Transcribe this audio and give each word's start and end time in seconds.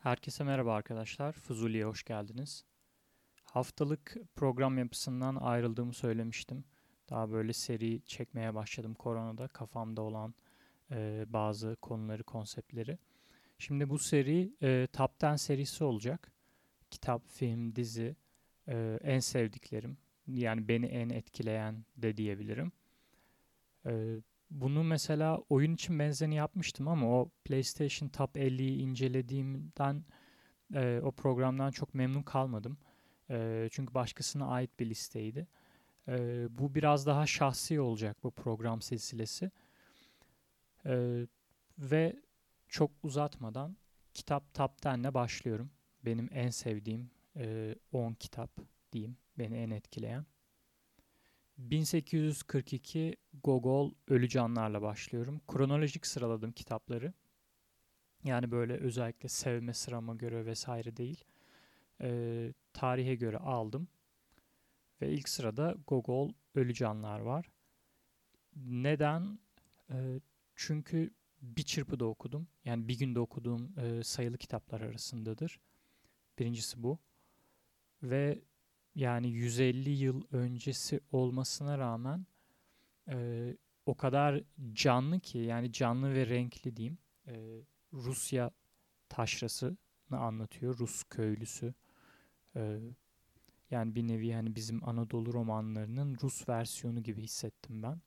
Herkese 0.00 0.44
merhaba 0.44 0.74
arkadaşlar. 0.74 1.32
Fuzuli'ye 1.32 1.84
hoş 1.84 2.02
geldiniz. 2.02 2.64
Haftalık 3.44 4.16
program 4.36 4.78
yapısından 4.78 5.36
ayrıldığımı 5.36 5.94
söylemiştim. 5.94 6.64
Daha 7.10 7.30
böyle 7.30 7.52
seri 7.52 8.02
çekmeye 8.06 8.54
başladım 8.54 8.94
koronada 8.94 9.48
kafamda 9.48 10.02
olan 10.02 10.34
e, 10.90 11.24
bazı 11.28 11.76
konuları, 11.76 12.22
konseptleri. 12.22 12.98
Şimdi 13.58 13.90
bu 13.90 13.98
seri 13.98 14.52
e, 14.62 14.88
Top 14.92 15.24
10 15.24 15.36
serisi 15.36 15.84
olacak. 15.84 16.32
Kitap, 16.90 17.28
film, 17.28 17.76
dizi, 17.76 18.16
e, 18.68 18.98
en 19.02 19.18
sevdiklerim. 19.18 19.98
Yani 20.26 20.68
beni 20.68 20.86
en 20.86 21.08
etkileyen 21.08 21.84
de 21.96 22.16
diyebilirim. 22.16 22.72
E, 23.86 24.16
bunu 24.50 24.84
mesela 24.84 25.38
oyun 25.48 25.74
için 25.74 25.98
benzerini 25.98 26.34
yapmıştım 26.34 26.88
ama 26.88 27.20
o 27.20 27.30
PlayStation 27.44 28.08
Top 28.08 28.36
50'yi 28.36 28.78
incelediğimden 28.78 30.04
e, 30.74 31.00
o 31.02 31.12
programdan 31.12 31.70
çok 31.70 31.94
memnun 31.94 32.22
kalmadım. 32.22 32.78
E, 33.30 33.68
çünkü 33.72 33.94
başkasına 33.94 34.46
ait 34.46 34.80
bir 34.80 34.90
listeydi. 34.90 35.46
E, 36.08 36.46
bu 36.58 36.74
biraz 36.74 37.06
daha 37.06 37.26
şahsi 37.26 37.80
olacak 37.80 38.16
bu 38.22 38.30
program 38.30 38.82
silsilesi. 38.82 39.50
E, 40.86 41.26
ve 41.78 42.16
çok 42.68 42.90
uzatmadan 43.02 43.76
kitap 44.14 44.54
Top 44.54 44.72
10'le 44.82 45.14
başlıyorum. 45.14 45.70
Benim 46.04 46.28
en 46.32 46.50
sevdiğim 46.50 47.10
e, 47.36 47.74
10 47.92 48.12
kitap 48.12 48.50
diyeyim. 48.92 49.16
Beni 49.38 49.56
en 49.56 49.70
etkileyen. 49.70 50.26
1842 51.60 53.16
Gogol 53.44 53.94
Ölü 54.08 54.28
Canlarla 54.28 54.82
başlıyorum. 54.82 55.40
Kronolojik 55.48 56.06
sıraladım 56.06 56.52
kitapları. 56.52 57.12
Yani 58.24 58.50
böyle 58.50 58.72
özellikle 58.76 59.28
sevme 59.28 59.74
sırama 59.74 60.14
göre 60.14 60.46
vesaire 60.46 60.96
değil. 60.96 61.24
E, 62.00 62.52
tarihe 62.72 63.14
göre 63.14 63.38
aldım. 63.38 63.88
Ve 65.00 65.12
ilk 65.12 65.28
sırada 65.28 65.76
Gogol 65.86 66.32
Ölü 66.54 66.74
Canlar 66.74 67.20
var. 67.20 67.50
Neden? 68.56 69.38
E, 69.90 70.20
çünkü 70.56 71.10
bir 71.42 71.62
çırpıda 71.62 72.04
okudum. 72.04 72.48
Yani 72.64 72.88
bir 72.88 72.98
günde 72.98 73.20
okuduğum 73.20 73.78
e, 73.78 74.04
sayılı 74.04 74.38
kitaplar 74.38 74.80
arasındadır. 74.80 75.60
Birincisi 76.38 76.82
bu. 76.82 76.98
Ve 78.02 78.40
yani 78.94 79.28
150 79.28 79.90
yıl 79.90 80.22
öncesi 80.32 81.00
olmasına 81.12 81.78
rağmen 81.78 82.26
e, 83.08 83.56
o 83.86 83.94
kadar 83.94 84.42
canlı 84.72 85.20
ki 85.20 85.38
yani 85.38 85.72
canlı 85.72 86.14
ve 86.14 86.26
renkli 86.26 86.76
diyeyim. 86.76 86.98
E, 87.26 87.62
Rusya 87.92 88.50
taşrasını 89.08 89.76
anlatıyor. 90.10 90.78
Rus 90.78 91.04
köylüsü. 91.04 91.74
E, 92.56 92.80
yani 93.70 93.94
bir 93.94 94.08
nevi 94.08 94.32
hani 94.32 94.54
bizim 94.54 94.88
Anadolu 94.88 95.32
romanlarının 95.32 96.18
Rus 96.22 96.48
versiyonu 96.48 97.02
gibi 97.02 97.22
hissettim 97.22 97.82
ben. 97.82 98.00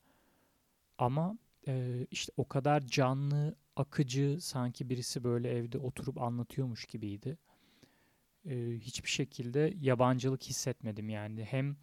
Ama 0.98 1.38
e, 1.68 2.08
işte 2.12 2.34
o 2.38 2.48
kadar 2.48 2.82
canlı, 2.88 3.56
akıcı 3.76 4.38
sanki 4.42 4.90
birisi 4.90 5.24
böyle 5.24 5.50
evde 5.50 5.78
oturup 5.78 6.22
anlatıyormuş 6.22 6.86
gibiydi 6.86 7.38
e, 8.46 8.80
hiçbir 8.80 9.10
şekilde 9.10 9.74
yabancılık 9.82 10.44
hissetmedim 10.44 11.10
yani. 11.10 11.44
Hem 11.44 11.76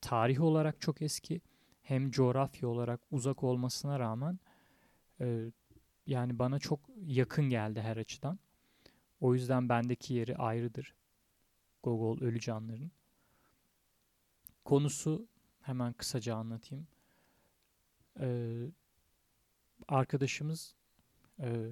tarih 0.00 0.40
olarak 0.40 0.80
çok 0.80 1.02
eski 1.02 1.40
hem 1.82 2.10
coğrafya 2.10 2.68
olarak 2.68 3.00
uzak 3.10 3.44
olmasına 3.44 3.98
rağmen 3.98 4.38
e, 5.20 5.50
yani 6.06 6.38
bana 6.38 6.58
çok 6.58 6.80
yakın 7.06 7.44
geldi 7.50 7.80
her 7.80 7.96
açıdan. 7.96 8.38
O 9.20 9.34
yüzden 9.34 9.68
bendeki 9.68 10.14
yeri 10.14 10.36
ayrıdır. 10.36 10.94
Gogol 11.82 12.20
Ölü 12.20 12.40
Canların. 12.40 12.90
Konusu 14.64 15.26
hemen 15.62 15.92
kısaca 15.92 16.36
anlatayım. 16.36 16.86
Ee, 18.20 18.66
arkadaşımız 19.88 20.74
e, 21.40 21.70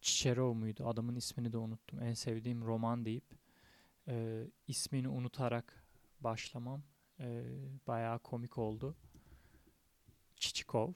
Çiçerov 0.00 0.54
muydu? 0.54 0.86
Adamın 0.86 1.16
ismini 1.16 1.52
de 1.52 1.58
unuttum. 1.58 2.02
En 2.02 2.14
sevdiğim 2.14 2.62
roman 2.64 3.04
deyip 3.04 3.24
e, 4.08 4.46
ismini 4.68 5.08
unutarak 5.08 5.86
başlamam 6.20 6.82
e, 7.20 7.44
bayağı 7.86 8.18
komik 8.18 8.58
oldu. 8.58 8.96
Çiçikov. 10.36 10.92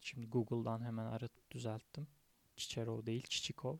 Şimdi 0.00 0.26
Google'dan 0.26 0.80
hemen 0.84 1.06
aratıp 1.06 1.50
düzelttim. 1.50 2.06
Çiçerov 2.56 3.06
değil, 3.06 3.26
Çiçikov. 3.28 3.78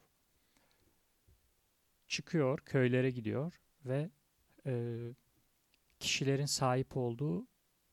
Çıkıyor, 2.09 2.59
köylere 2.59 3.11
gidiyor 3.11 3.61
ve 3.85 4.11
e, 4.67 4.99
kişilerin 6.01 6.47
sahip 6.47 6.97
olduğu 6.97 7.47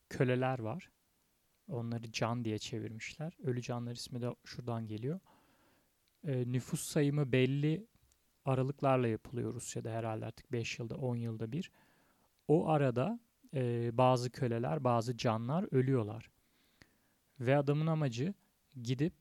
köleler 0.09 0.59
var. 0.59 0.91
Onları 1.67 2.11
can 2.11 2.45
diye 2.45 2.59
çevirmişler. 2.59 3.33
Ölü 3.43 3.61
canlar 3.61 3.95
ismi 3.95 4.21
de 4.21 4.35
şuradan 4.45 4.87
geliyor. 4.87 5.19
E, 6.23 6.51
nüfus 6.51 6.81
sayımı 6.81 7.31
belli 7.31 7.87
aralıklarla 8.45 9.07
yapılıyor 9.07 9.53
Rusya'da 9.53 9.91
herhalde 9.91 10.25
artık 10.25 10.51
5 10.51 10.79
yılda 10.79 10.95
10 10.95 11.15
yılda 11.15 11.51
bir. 11.51 11.71
O 12.47 12.69
arada 12.69 13.19
e, 13.53 13.89
bazı 13.97 14.29
köleler 14.29 14.83
bazı 14.83 15.17
canlar 15.17 15.67
ölüyorlar. 15.71 16.29
Ve 17.39 17.57
adamın 17.57 17.87
amacı 17.87 18.33
gidip 18.81 19.13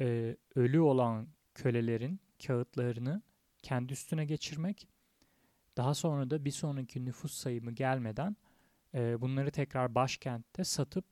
e, 0.00 0.36
ölü 0.54 0.80
olan 0.80 1.28
kölelerin 1.54 2.20
kağıtlarını 2.46 3.22
kendi 3.62 3.92
üstüne 3.92 4.24
geçirmek. 4.24 4.88
Daha 5.76 5.94
sonra 5.94 6.30
da 6.30 6.44
bir 6.44 6.50
sonraki 6.50 7.04
nüfus 7.04 7.32
sayımı 7.32 7.72
gelmeden 7.72 8.36
e, 8.94 9.20
bunları 9.20 9.50
tekrar 9.50 9.94
başkentte 9.94 10.64
satıp 10.64 11.04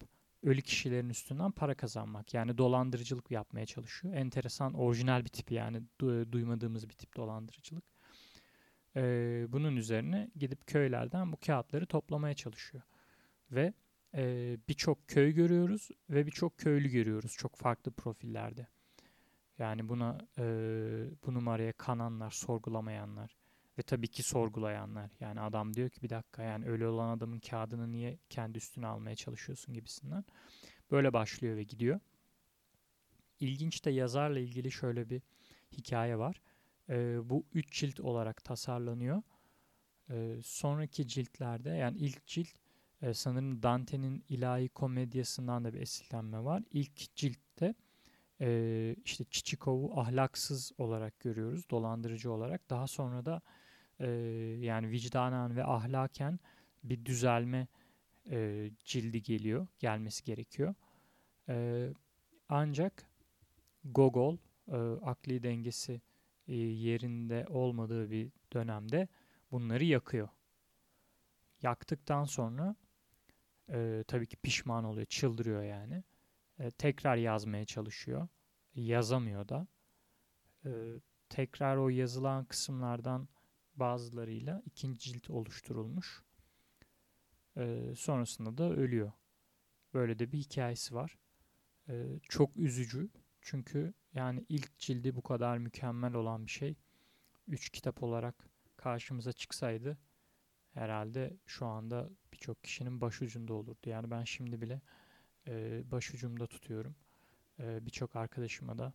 ölü 0.42 0.62
kişilerin 0.62 1.08
üstünden 1.08 1.50
para 1.50 1.74
kazanmak. 1.74 2.34
Yani 2.34 2.58
dolandırıcılık 2.58 3.30
yapmaya 3.30 3.66
çalışıyor. 3.66 4.14
Enteresan, 4.14 4.74
orijinal 4.74 5.24
bir 5.24 5.28
tip 5.28 5.52
yani 5.52 5.82
du- 6.00 6.32
duymadığımız 6.32 6.88
bir 6.88 6.94
tip 6.94 7.16
dolandırıcılık. 7.16 7.84
Ee, 8.96 9.46
bunun 9.48 9.76
üzerine 9.76 10.30
gidip 10.36 10.66
köylerden 10.66 11.32
bu 11.32 11.36
kağıtları 11.46 11.86
toplamaya 11.86 12.34
çalışıyor. 12.34 12.84
Ve 13.50 13.74
e, 14.14 14.56
birçok 14.68 15.08
köy 15.08 15.32
görüyoruz 15.32 15.88
ve 16.10 16.26
birçok 16.26 16.58
köylü 16.58 16.88
görüyoruz 16.88 17.32
çok 17.32 17.56
farklı 17.56 17.92
profillerde. 17.92 18.66
Yani 19.58 19.88
buna 19.88 20.18
e, 20.38 20.44
bu 21.26 21.34
numaraya 21.34 21.72
kananlar, 21.72 22.30
sorgulamayanlar 22.30 23.41
ve 23.78 23.82
tabii 23.82 24.08
ki 24.08 24.22
sorgulayanlar. 24.22 25.10
Yani 25.20 25.40
adam 25.40 25.74
diyor 25.74 25.90
ki 25.90 26.02
bir 26.02 26.10
dakika 26.10 26.42
yani 26.42 26.66
ölü 26.66 26.86
olan 26.86 27.16
adamın 27.16 27.38
kağıdını 27.38 27.92
niye 27.92 28.18
kendi 28.30 28.58
üstüne 28.58 28.86
almaya 28.86 29.16
çalışıyorsun 29.16 29.74
gibisinden. 29.74 30.24
Böyle 30.90 31.12
başlıyor 31.12 31.56
ve 31.56 31.62
gidiyor. 31.62 32.00
İlginç 33.40 33.84
de 33.84 33.90
yazarla 33.90 34.38
ilgili 34.38 34.70
şöyle 34.70 35.10
bir 35.10 35.22
hikaye 35.72 36.18
var. 36.18 36.40
Ee, 36.88 37.18
bu 37.24 37.46
üç 37.54 37.80
cilt 37.80 38.00
olarak 38.00 38.44
tasarlanıyor. 38.44 39.22
Ee, 40.10 40.38
sonraki 40.44 41.08
ciltlerde 41.08 41.70
yani 41.70 41.98
ilk 41.98 42.26
cilt 42.26 42.48
e, 43.02 43.14
sanırım 43.14 43.62
Dante'nin 43.62 44.24
ilahi 44.28 44.68
komedyasından 44.68 45.64
da 45.64 45.74
bir 45.74 45.80
esinlenme 45.80 46.44
var. 46.44 46.62
İlk 46.70 47.16
ciltte 47.16 47.74
e, 48.40 48.96
işte 49.04 49.24
Çiçikov'u 49.30 50.00
ahlaksız 50.00 50.72
olarak 50.78 51.20
görüyoruz, 51.20 51.70
dolandırıcı 51.70 52.32
olarak. 52.32 52.70
Daha 52.70 52.86
sonra 52.86 53.24
da 53.24 53.42
yani 54.60 54.90
vicdanen 54.90 55.56
ve 55.56 55.64
ahlaken 55.64 56.38
bir 56.84 57.04
düzelme 57.04 57.68
e, 58.30 58.70
cildi 58.84 59.22
geliyor, 59.22 59.66
gelmesi 59.78 60.24
gerekiyor. 60.24 60.74
E, 61.48 61.88
ancak 62.48 63.06
Gogol 63.84 64.38
e, 64.68 64.76
akli 65.02 65.42
dengesi 65.42 66.00
e, 66.48 66.54
yerinde 66.56 67.46
olmadığı 67.48 68.10
bir 68.10 68.32
dönemde 68.52 69.08
bunları 69.50 69.84
yakıyor. 69.84 70.28
Yaktıktan 71.62 72.24
sonra 72.24 72.76
e, 73.68 74.04
tabii 74.08 74.26
ki 74.26 74.36
pişman 74.36 74.84
oluyor, 74.84 75.06
çıldırıyor 75.06 75.62
yani. 75.62 76.04
E, 76.58 76.70
tekrar 76.70 77.16
yazmaya 77.16 77.64
çalışıyor. 77.64 78.28
Yazamıyor 78.74 79.48
da. 79.48 79.66
E, 80.64 80.70
tekrar 81.28 81.76
o 81.76 81.88
yazılan 81.88 82.44
kısımlardan 82.44 83.28
bazılarıyla 83.76 84.62
ikinci 84.66 85.00
cilt 85.00 85.30
oluşturulmuş. 85.30 86.22
E, 87.56 87.94
sonrasında 87.96 88.58
da 88.58 88.70
ölüyor. 88.72 89.12
Böyle 89.94 90.18
de 90.18 90.32
bir 90.32 90.38
hikayesi 90.38 90.94
var. 90.94 91.18
E, 91.88 92.20
çok 92.28 92.56
üzücü. 92.56 93.10
Çünkü 93.40 93.94
yani 94.14 94.44
ilk 94.48 94.78
cildi 94.78 95.14
bu 95.14 95.22
kadar 95.22 95.58
mükemmel 95.58 96.14
olan 96.14 96.46
bir 96.46 96.50
şey 96.50 96.76
üç 97.48 97.70
kitap 97.70 98.02
olarak 98.02 98.34
karşımıza 98.76 99.32
çıksaydı 99.32 99.98
herhalde 100.74 101.36
şu 101.46 101.66
anda 101.66 102.10
birçok 102.32 102.64
kişinin 102.64 103.00
başucunda 103.00 103.54
olurdu. 103.54 103.90
Yani 103.90 104.10
ben 104.10 104.24
şimdi 104.24 104.60
bile 104.60 104.80
e, 105.48 105.82
başucumda 105.90 106.46
tutuyorum. 106.46 106.94
E, 107.60 107.86
birçok 107.86 108.16
arkadaşıma 108.16 108.78
da 108.78 108.92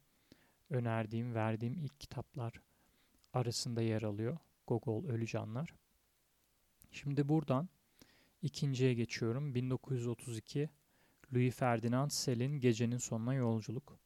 önerdiğim, 0.70 1.36
verdiğim 1.36 1.78
ilk 1.78 2.00
kitaplar 2.00 2.62
arasında 3.34 3.82
yer 3.82 4.02
alıyor. 4.02 4.38
Gogol 4.68 5.06
Ölü 5.06 5.28
Canlar. 5.28 5.74
Şimdi 6.92 7.30
buradan 7.30 7.70
ikinciye 8.42 8.94
geçiyorum. 8.94 9.56
1932 9.56 10.70
Louis 11.34 11.56
Ferdinand 11.56 12.12
Selin 12.12 12.60
Gecenin 12.60 12.98
Sonuna 12.98 13.34
Yolculuk. 13.34 14.00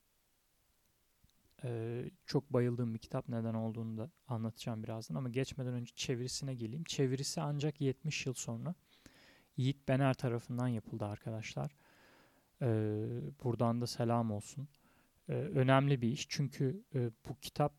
Ee, 1.64 2.10
çok 2.26 2.54
bayıldığım 2.54 2.94
bir 2.94 3.00
kitap. 3.00 3.30
Neden 3.30 3.54
olduğunu 3.54 3.98
da 3.98 4.10
anlatacağım 4.28 4.84
birazdan 4.84 5.16
ama 5.16 5.30
geçmeden 5.30 5.74
önce 5.74 5.94
çevirisine 5.96 6.54
geleyim. 6.54 6.84
Çevirisi 6.84 7.42
ancak 7.42 7.82
70 7.82 8.26
yıl 8.26 8.34
sonra 8.34 8.76
Yiğit 9.58 9.88
Bener 9.88 10.14
tarafından 10.14 10.68
yapıldı 10.68 11.06
arkadaşlar. 11.06 11.72
Ee, 12.62 12.68
buradan 13.44 13.82
da 13.82 13.88
selam 13.88 14.32
olsun. 14.32 14.68
Ee, 15.30 15.34
önemli 15.34 16.02
bir 16.02 16.12
iş 16.12 16.26
çünkü 16.30 16.84
e, 16.96 17.12
bu 17.30 17.36
kitap 17.42 17.74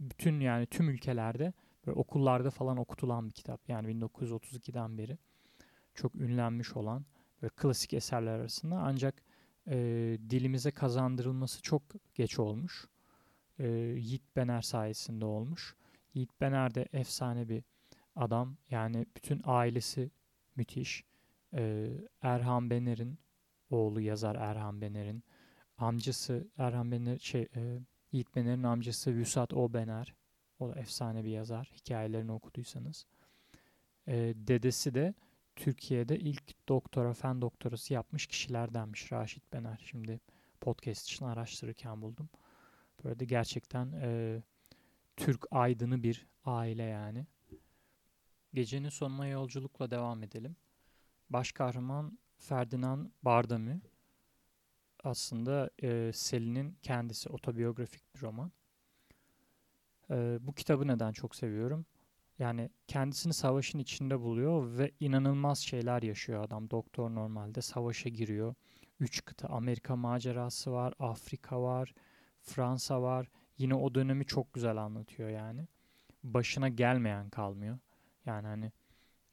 bütün 0.00 0.40
yani 0.40 0.66
tüm 0.66 0.88
ülkelerde 0.88 1.52
böyle 1.88 2.00
okullarda 2.00 2.50
falan 2.50 2.76
okutulan 2.76 3.28
bir 3.28 3.32
kitap. 3.32 3.68
Yani 3.68 3.88
1932'den 3.88 4.98
beri 4.98 5.18
çok 5.94 6.14
ünlenmiş 6.14 6.76
olan 6.76 7.04
böyle 7.42 7.54
klasik 7.56 7.94
eserler 7.94 8.32
arasında 8.32 8.76
ancak 8.76 9.22
e, 9.66 9.76
dilimize 10.30 10.70
kazandırılması 10.70 11.62
çok 11.62 11.82
geç 12.14 12.38
olmuş. 12.38 12.88
E, 13.58 13.68
Yiğit 13.68 14.36
Bener 14.36 14.62
sayesinde 14.62 15.24
olmuş. 15.24 15.76
Yiğit 16.14 16.40
Bener 16.40 16.74
de 16.74 16.88
efsane 16.92 17.48
bir 17.48 17.62
adam. 18.16 18.56
Yani 18.70 19.06
bütün 19.16 19.40
ailesi 19.44 20.10
müthiş. 20.56 21.04
E, 21.54 21.90
Erhan 22.22 22.70
Bener'in 22.70 23.18
oğlu 23.70 24.00
yazar 24.00 24.36
Erhan 24.36 24.80
Bener'in 24.80 25.22
amcası 25.78 26.48
Erhan 26.58 26.92
Bener 26.92 27.18
şey 27.18 27.48
e, 27.56 27.80
Yiğit 28.12 28.36
Bener'in 28.36 28.62
amcası 28.62 29.14
Vüsat 29.14 29.54
O 29.54 29.72
Bener. 29.72 30.17
O 30.58 30.68
da 30.68 30.80
efsane 30.80 31.24
bir 31.24 31.30
yazar. 31.30 31.72
Hikayelerini 31.76 32.32
okuduysanız. 32.32 33.06
E, 34.08 34.14
dedesi 34.36 34.94
de 34.94 35.14
Türkiye'de 35.56 36.18
ilk 36.18 36.68
doktora, 36.68 37.12
fen 37.14 37.40
doktorası 37.40 37.94
yapmış 37.94 38.26
kişilerdenmiş 38.26 39.12
Raşit 39.12 39.52
Bener. 39.52 39.80
Şimdi 39.90 40.20
podcast 40.60 41.06
için 41.06 41.24
araştırırken 41.24 42.02
buldum. 42.02 42.28
Böyle 43.04 43.18
de 43.18 43.24
gerçekten 43.24 43.92
e, 43.92 44.42
Türk 45.16 45.46
aydını 45.50 46.02
bir 46.02 46.26
aile 46.44 46.82
yani. 46.82 47.26
Gecenin 48.54 48.88
sonuna 48.88 49.26
yolculukla 49.26 49.90
devam 49.90 50.22
edelim. 50.22 50.56
Baş 51.30 51.52
kahraman 51.52 52.18
Ferdinand 52.38 53.06
Bardamü. 53.22 53.80
Aslında 55.04 55.70
e, 55.82 56.10
Selin'in 56.14 56.78
kendisi 56.82 57.28
otobiyografik 57.28 58.14
bir 58.14 58.20
roman. 58.20 58.52
E, 60.10 60.38
bu 60.40 60.54
kitabı 60.54 60.86
neden 60.86 61.12
çok 61.12 61.34
seviyorum? 61.34 61.86
Yani 62.38 62.70
kendisini 62.86 63.32
savaşın 63.32 63.78
içinde 63.78 64.20
buluyor 64.20 64.78
ve 64.78 64.90
inanılmaz 65.00 65.58
şeyler 65.58 66.02
yaşıyor 66.02 66.44
adam. 66.44 66.70
Doktor 66.70 67.10
normalde 67.14 67.62
savaşa 67.62 68.08
giriyor. 68.08 68.54
Üç 69.00 69.24
kıta 69.24 69.48
Amerika 69.48 69.96
macerası 69.96 70.72
var, 70.72 70.94
Afrika 70.98 71.62
var, 71.62 71.94
Fransa 72.42 73.02
var. 73.02 73.28
Yine 73.58 73.74
o 73.74 73.94
dönemi 73.94 74.26
çok 74.26 74.52
güzel 74.52 74.76
anlatıyor 74.76 75.28
yani. 75.28 75.68
Başına 76.24 76.68
gelmeyen 76.68 77.30
kalmıyor. 77.30 77.78
Yani 78.26 78.46
hani 78.46 78.72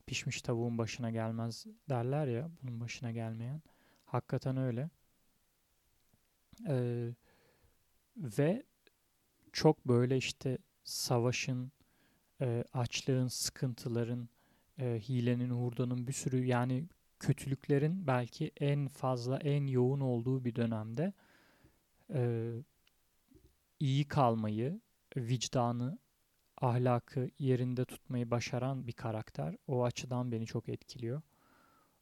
pişmiş 0.07 0.42
tavuğun 0.42 0.78
başına 0.78 1.12
gelmez 1.12 1.66
derler 1.89 2.28
ya 2.28 2.50
bunun 2.62 2.80
başına 2.80 3.12
gelmeyen. 3.12 3.62
Hakikaten 4.06 4.57
öyle. 4.57 4.89
Ee, 6.68 7.10
ve 8.18 8.63
çok 9.54 9.88
böyle 9.88 10.18
işte 10.18 10.57
savaşın, 10.85 11.71
e, 12.41 12.63
açlığın, 12.73 13.27
sıkıntıların, 13.27 14.29
e, 14.79 14.99
hilenin, 15.09 15.49
hurdanın 15.49 16.07
bir 16.07 16.13
sürü 16.13 16.45
yani 16.45 16.85
kötülüklerin 17.19 18.07
belki 18.07 18.51
en 18.59 18.87
fazla, 18.87 19.37
en 19.37 19.67
yoğun 19.67 19.99
olduğu 19.99 20.45
bir 20.45 20.55
dönemde 20.55 21.13
e, 22.13 22.51
iyi 23.79 24.07
kalmayı, 24.07 24.81
vicdanı, 25.17 25.99
ahlakı 26.57 27.29
yerinde 27.39 27.85
tutmayı 27.85 28.31
başaran 28.31 28.87
bir 28.87 28.93
karakter. 28.93 29.55
O 29.67 29.83
açıdan 29.83 30.31
beni 30.31 30.45
çok 30.45 30.69
etkiliyor. 30.69 31.21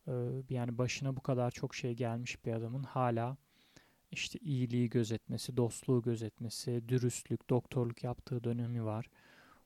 E, 0.08 0.14
yani 0.50 0.78
başına 0.78 1.16
bu 1.16 1.22
kadar 1.22 1.52
çok 1.52 1.76
şey 1.76 1.94
gelmiş 1.94 2.46
bir 2.46 2.54
adamın 2.54 2.84
hala 2.84 3.38
işte 4.14 4.40
iyiliği 4.40 4.90
gözetmesi, 4.90 5.58
dostluğu 5.58 6.02
gözetmesi, 6.02 6.84
dürüstlük, 6.88 7.50
doktorluk 7.50 8.04
yaptığı 8.04 8.44
dönemi 8.44 8.86
var. 8.86 9.10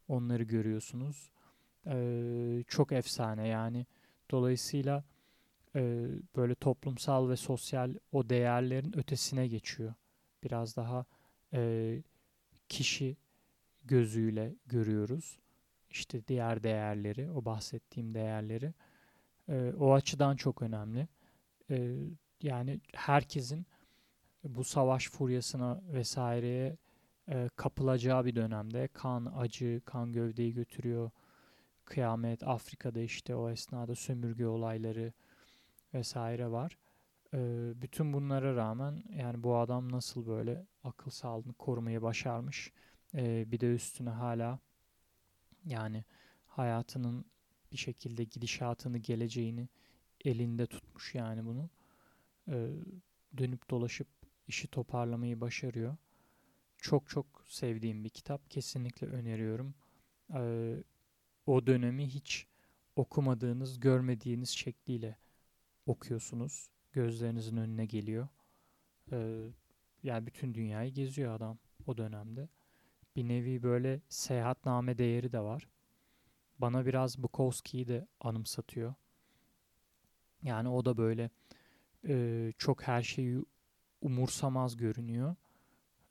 Onları 0.07 0.43
görüyorsunuz. 0.43 1.31
Ee, 1.85 2.63
çok 2.67 2.91
efsane 2.91 3.47
yani. 3.47 3.85
Dolayısıyla 4.31 5.03
e, 5.75 6.07
böyle 6.35 6.55
toplumsal 6.55 7.29
ve 7.29 7.35
sosyal 7.35 7.93
o 8.11 8.29
değerlerin 8.29 8.97
ötesine 8.97 9.47
geçiyor. 9.47 9.93
Biraz 10.43 10.75
daha 10.75 11.05
e, 11.53 12.01
kişi 12.69 13.17
gözüyle 13.85 14.55
görüyoruz. 14.65 15.39
İşte 15.89 16.27
diğer 16.27 16.63
değerleri, 16.63 17.31
o 17.31 17.45
bahsettiğim 17.45 18.13
değerleri. 18.13 18.73
E, 19.49 19.73
o 19.79 19.93
açıdan 19.93 20.35
çok 20.35 20.61
önemli. 20.61 21.07
E, 21.69 21.95
yani 22.41 22.79
herkesin 22.93 23.65
bu 24.55 24.63
savaş 24.63 25.09
furyasına 25.09 25.81
vesaireye 25.93 26.77
e, 27.29 27.49
kapılacağı 27.55 28.25
bir 28.25 28.35
dönemde 28.35 28.87
kan, 28.87 29.33
acı, 29.37 29.81
kan 29.85 30.13
gövdeyi 30.13 30.53
götürüyor. 30.53 31.11
Kıyamet, 31.85 32.43
Afrika'da 32.47 32.99
işte 32.99 33.35
o 33.35 33.49
esnada 33.49 33.95
sömürge 33.95 34.47
olayları 34.47 35.13
vesaire 35.93 36.51
var. 36.51 36.77
E, 37.33 37.39
bütün 37.81 38.13
bunlara 38.13 38.55
rağmen 38.55 39.03
yani 39.09 39.43
bu 39.43 39.57
adam 39.57 39.91
nasıl 39.91 40.27
böyle 40.27 40.65
akıl 40.83 41.11
sağlığını 41.11 41.53
korumayı 41.53 42.01
başarmış. 42.01 42.71
E, 43.13 43.51
bir 43.51 43.59
de 43.59 43.73
üstüne 43.73 44.09
hala 44.09 44.59
yani 45.65 46.03
hayatının 46.47 47.25
bir 47.71 47.77
şekilde 47.77 48.23
gidişatını, 48.23 48.97
geleceğini 48.97 49.69
elinde 50.25 50.67
tutmuş 50.67 51.15
yani 51.15 51.45
bunu. 51.45 51.69
E, 52.47 52.55
dönüp 53.37 53.69
dolaşıp 53.69 54.07
işi 54.47 54.67
toparlamayı 54.67 55.41
başarıyor. 55.41 55.97
Çok 56.77 57.09
çok 57.09 57.25
sevdiğim 57.47 58.03
bir 58.03 58.09
kitap. 58.09 58.49
Kesinlikle 58.49 59.07
öneriyorum. 59.07 59.75
Ee, 60.33 60.75
o 61.45 61.67
dönemi 61.67 62.07
hiç 62.07 62.47
okumadığınız, 62.95 63.79
görmediğiniz 63.79 64.49
şekliyle 64.49 65.17
okuyorsunuz. 65.85 66.69
Gözlerinizin 66.91 67.57
önüne 67.57 67.85
geliyor. 67.85 68.27
Ee, 69.11 69.47
yani 70.03 70.27
bütün 70.27 70.53
dünyayı 70.53 70.93
geziyor 70.93 71.35
adam 71.35 71.57
o 71.87 71.97
dönemde. 71.97 72.49
Bir 73.15 73.27
nevi 73.27 73.63
böyle 73.63 74.01
seyahatname 74.09 74.97
değeri 74.97 75.31
de 75.31 75.39
var. 75.39 75.67
Bana 76.59 76.85
biraz 76.85 77.23
Bukowski'yi 77.23 77.87
de 77.87 78.07
anımsatıyor. 78.19 78.93
Yani 80.43 80.69
o 80.69 80.85
da 80.85 80.97
böyle 80.97 81.29
e, 82.07 82.53
çok 82.57 82.83
her 82.83 83.01
şeyi 83.01 83.45
umursamaz 84.01 84.77
görünüyor. 84.77 85.35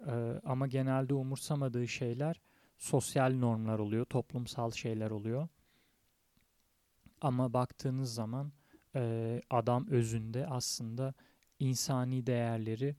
Ee, 0.07 0.41
ama 0.45 0.67
genelde 0.67 1.15
umursamadığı 1.15 1.89
şeyler 1.89 2.41
sosyal 2.79 3.35
normlar 3.35 3.79
oluyor, 3.79 4.05
toplumsal 4.05 4.71
şeyler 4.71 5.11
oluyor. 5.11 5.49
Ama 7.21 7.53
baktığınız 7.53 8.15
zaman 8.15 8.53
e, 8.95 9.43
adam 9.51 9.87
özünde 9.89 10.47
aslında 10.47 11.15
insani 11.59 12.27
değerleri 12.27 12.97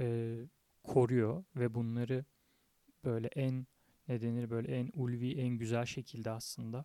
e, 0.00 0.36
koruyor 0.82 1.44
ve 1.56 1.74
bunları 1.74 2.24
böyle 3.04 3.28
en 3.28 3.66
ne 4.08 4.20
denir 4.20 4.50
böyle 4.50 4.76
en 4.76 4.90
ulvi, 4.92 5.32
en 5.32 5.48
güzel 5.48 5.84
şekilde 5.84 6.30
aslında 6.30 6.84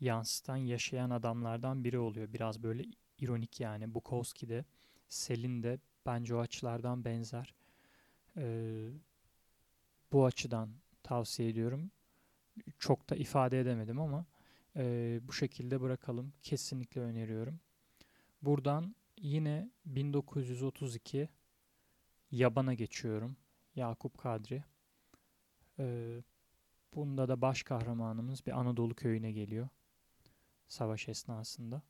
yansıtan, 0.00 0.56
yaşayan 0.56 1.10
adamlardan 1.10 1.84
biri 1.84 1.98
oluyor. 1.98 2.32
Biraz 2.32 2.62
böyle 2.62 2.84
ironik 3.18 3.60
yani. 3.60 3.94
Bukowski 3.94 4.48
de, 4.48 4.64
Selin 5.08 5.62
de 5.62 5.78
bence 6.06 6.34
o 6.34 6.38
açılardan 6.38 7.04
benzer. 7.04 7.54
Ee, 8.36 8.90
bu 10.12 10.24
açıdan 10.24 10.70
tavsiye 11.02 11.48
ediyorum. 11.48 11.90
Çok 12.78 13.10
da 13.10 13.16
ifade 13.16 13.60
edemedim 13.60 14.00
ama 14.00 14.26
e, 14.76 15.20
bu 15.22 15.32
şekilde 15.32 15.80
bırakalım. 15.80 16.32
Kesinlikle 16.42 17.00
öneriyorum. 17.00 17.60
Buradan 18.42 18.94
yine 19.16 19.70
1932 19.86 21.28
Yaban'a 22.30 22.74
geçiyorum. 22.74 23.36
Yakup 23.76 24.18
Kadri. 24.18 24.64
Ee, 25.78 26.22
bunda 26.94 27.28
da 27.28 27.40
baş 27.40 27.62
kahramanımız 27.62 28.46
bir 28.46 28.60
Anadolu 28.60 28.94
köyüne 28.94 29.32
geliyor. 29.32 29.68
Savaş 30.68 31.08
esnasında. 31.08 31.82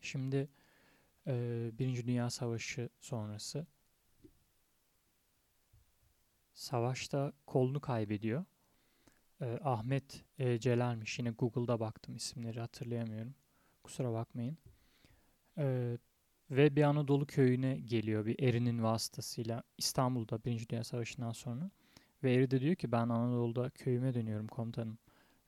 Şimdi 0.00 0.48
e, 1.26 1.70
Birinci 1.78 2.06
Dünya 2.06 2.30
Savaşı 2.30 2.88
sonrası 3.00 3.66
Savaşta 6.54 7.32
kolunu 7.46 7.80
kaybediyor. 7.80 8.44
Ee, 9.40 9.58
Ahmet 9.64 10.24
e, 10.38 10.58
Celal'miş. 10.58 11.18
Yine 11.18 11.30
Google'da 11.30 11.80
baktım 11.80 12.16
isimleri 12.16 12.60
hatırlayamıyorum. 12.60 13.34
Kusura 13.84 14.12
bakmayın. 14.12 14.58
Ee, 15.58 15.98
ve 16.50 16.76
bir 16.76 16.82
Anadolu 16.82 17.26
köyüne 17.26 17.80
geliyor 17.80 18.26
bir 18.26 18.42
erinin 18.42 18.82
vasıtasıyla 18.82 19.62
İstanbul'da 19.78 20.44
Birinci 20.44 20.68
Dünya 20.68 20.84
Savaşı'ndan 20.84 21.32
sonra. 21.32 21.70
Ve 22.22 22.34
eri 22.34 22.50
de 22.50 22.60
diyor 22.60 22.74
ki 22.74 22.92
ben 22.92 23.08
Anadolu'da 23.08 23.70
köyüme 23.70 24.14
dönüyorum 24.14 24.46
komutanım. 24.46 24.98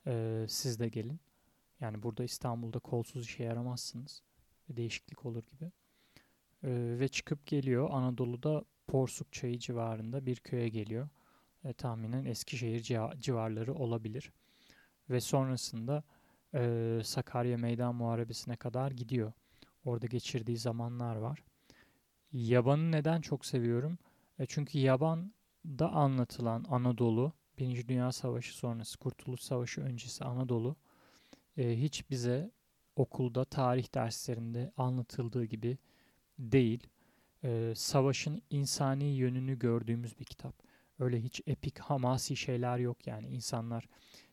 Ee, 0.07 0.45
siz 0.49 0.79
de 0.79 0.89
gelin. 0.89 1.19
Yani 1.79 2.03
burada 2.03 2.23
İstanbul'da 2.23 2.79
kolsuz 2.79 3.25
işe 3.25 3.43
yaramazsınız. 3.43 4.21
Değişiklik 4.69 5.25
olur 5.25 5.43
gibi. 5.43 5.65
Ee, 6.63 6.95
ve 6.99 7.07
çıkıp 7.07 7.45
geliyor 7.45 7.89
Anadolu'da 7.91 8.65
Porsuk 8.87 9.33
Çayı 9.33 9.59
civarında 9.59 10.25
bir 10.25 10.35
köye 10.35 10.69
geliyor. 10.69 11.09
E, 11.63 11.73
tahminen 11.73 12.25
Eskişehir 12.25 12.81
civarları 13.19 13.73
olabilir. 13.73 14.31
Ve 15.09 15.21
sonrasında 15.21 16.03
e, 16.53 17.01
Sakarya 17.03 17.57
Meydan 17.57 17.95
Muharebesi'ne 17.95 18.55
kadar 18.55 18.91
gidiyor. 18.91 19.33
Orada 19.85 20.05
geçirdiği 20.05 20.57
zamanlar 20.57 21.15
var. 21.15 21.43
Yaban'ı 22.31 22.91
neden 22.91 23.21
çok 23.21 23.45
seviyorum? 23.45 23.97
E, 24.39 24.45
çünkü 24.45 24.79
Yaban'da 24.79 25.91
anlatılan 25.91 26.65
Anadolu, 26.69 27.33
Birinci 27.59 27.87
Dünya 27.87 28.11
Savaşı 28.11 28.57
sonrası, 28.57 28.97
Kurtuluş 28.97 29.41
Savaşı 29.41 29.81
öncesi 29.81 30.23
Anadolu 30.23 30.75
e, 31.57 31.81
hiç 31.81 32.09
bize 32.09 32.51
okulda 32.95 33.45
tarih 33.45 33.93
derslerinde 33.93 34.71
anlatıldığı 34.77 35.45
gibi 35.45 35.77
değil. 36.39 36.87
E, 37.43 37.73
savaşın 37.75 38.41
insani 38.49 39.05
yönünü 39.05 39.59
gördüğümüz 39.59 40.19
bir 40.19 40.25
kitap. 40.25 40.55
Öyle 40.99 41.21
hiç 41.21 41.41
epik, 41.47 41.79
hamasi 41.79 42.35
şeyler 42.35 42.77
yok 42.77 43.07
yani. 43.07 43.27
insanlar 43.27 43.85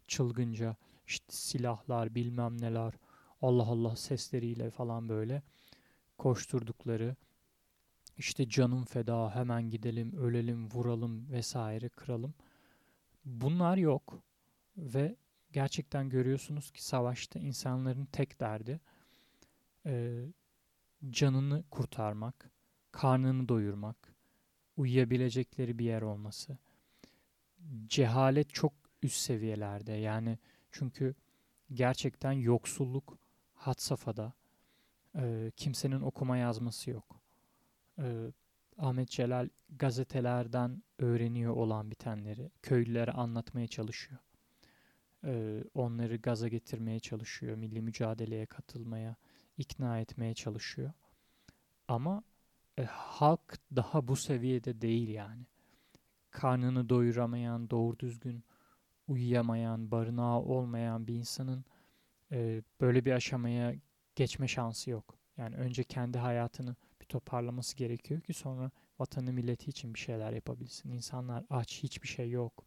çılgınca 0.07 0.77
işte 1.07 1.27
silahlar, 1.29 2.15
bilmem 2.15 2.61
neler, 2.61 2.93
Allah 3.43 3.67
Allah 3.67 3.97
sesleriyle 3.97 4.71
falan 4.71 5.09
böyle 5.09 5.43
koşturdukları 6.19 7.17
işte 8.19 8.49
canım 8.49 8.85
feda 8.85 9.35
hemen 9.35 9.71
gidelim 9.71 10.13
ölelim 10.17 10.71
vuralım 10.71 11.31
vesaire 11.31 11.89
kıralım 11.89 12.35
bunlar 13.25 13.77
yok 13.77 14.23
ve 14.77 15.17
gerçekten 15.53 16.09
görüyorsunuz 16.09 16.71
ki 16.71 16.85
savaşta 16.85 17.39
insanların 17.39 18.05
tek 18.05 18.41
derdi 18.41 18.81
e, 19.87 20.25
canını 21.11 21.65
kurtarmak 21.71 22.51
karnını 22.93 23.49
doyurmak 23.49 24.15
uyuyabilecekleri 24.77 25.79
bir 25.79 25.85
yer 25.85 26.03
olması 26.03 26.59
cehalet 27.87 28.55
çok 28.55 28.73
üst 29.03 29.17
seviyelerde 29.17 29.93
yani 29.93 30.39
çünkü 30.71 31.15
gerçekten 31.73 32.33
yoksulluk 32.33 33.19
had 33.55 33.79
safhada. 33.79 34.33
E, 35.17 35.53
kimsenin 35.57 36.01
okuma 36.01 36.37
yazması 36.37 36.91
yok. 36.91 37.21
E, 37.99 38.33
Ahmet 38.79 39.11
Celal 39.11 39.49
gazetelerden 39.79 40.83
öğreniyor 40.99 41.57
olan 41.57 41.91
bitenleri 41.91 42.51
köylülere 42.63 43.11
anlatmaya 43.13 43.67
çalışıyor. 43.67 44.21
E, 45.25 45.65
onları 45.75 46.17
gaza 46.17 46.49
getirmeye 46.49 47.01
çalışıyor. 47.01 47.57
Milli 47.57 47.81
mücadeleye 47.83 48.47
katılmaya, 48.47 49.17
ikna 49.59 50.01
etmeye 50.01 50.35
çalışıyor. 50.35 50.93
Ama 51.89 52.23
e, 52.79 52.85
halk 52.85 53.59
daha 53.77 54.09
bu 54.09 54.17
seviyede 54.17 54.81
değil 54.81 55.09
yani. 55.09 55.47
Karnını 56.31 56.89
doyuramayan, 56.89 57.71
doğru 57.71 57.99
düzgün 57.99 58.45
uyuyamayan, 59.09 59.91
barınağı 59.91 60.39
olmayan 60.39 61.07
bir 61.07 61.15
insanın 61.15 61.65
e, 62.33 62.63
böyle 62.81 63.05
bir 63.05 63.13
aşamaya 63.13 63.75
geçme 64.17 64.49
şansı 64.49 64.91
yok. 64.91 65.19
Yani 65.37 65.57
önce 65.57 65.85
kendi 65.85 66.19
hayatını 66.19 66.77
bir 67.01 67.07
toparlaması 67.07 67.77
gerekiyor 67.77 68.21
ki 68.21 68.33
sonra 68.33 68.71
vatanı 68.99 69.33
milleti 69.33 69.71
için 69.71 69.95
bir 69.95 69.99
şeyler 69.99 70.33
yapabilsin. 70.33 70.91
İnsanlar 70.91 71.45
aç, 71.51 71.83
hiçbir 71.83 72.09
şey 72.09 72.31
yok. 72.31 72.65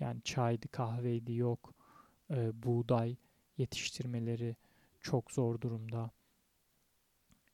Yani 0.00 0.22
çaydı, 0.22 0.68
kahveydi 0.68 1.34
yok. 1.34 1.74
E, 2.30 2.62
buğday 2.62 3.16
yetiştirmeleri 3.58 4.56
çok 5.00 5.32
zor 5.32 5.60
durumda. 5.60 6.10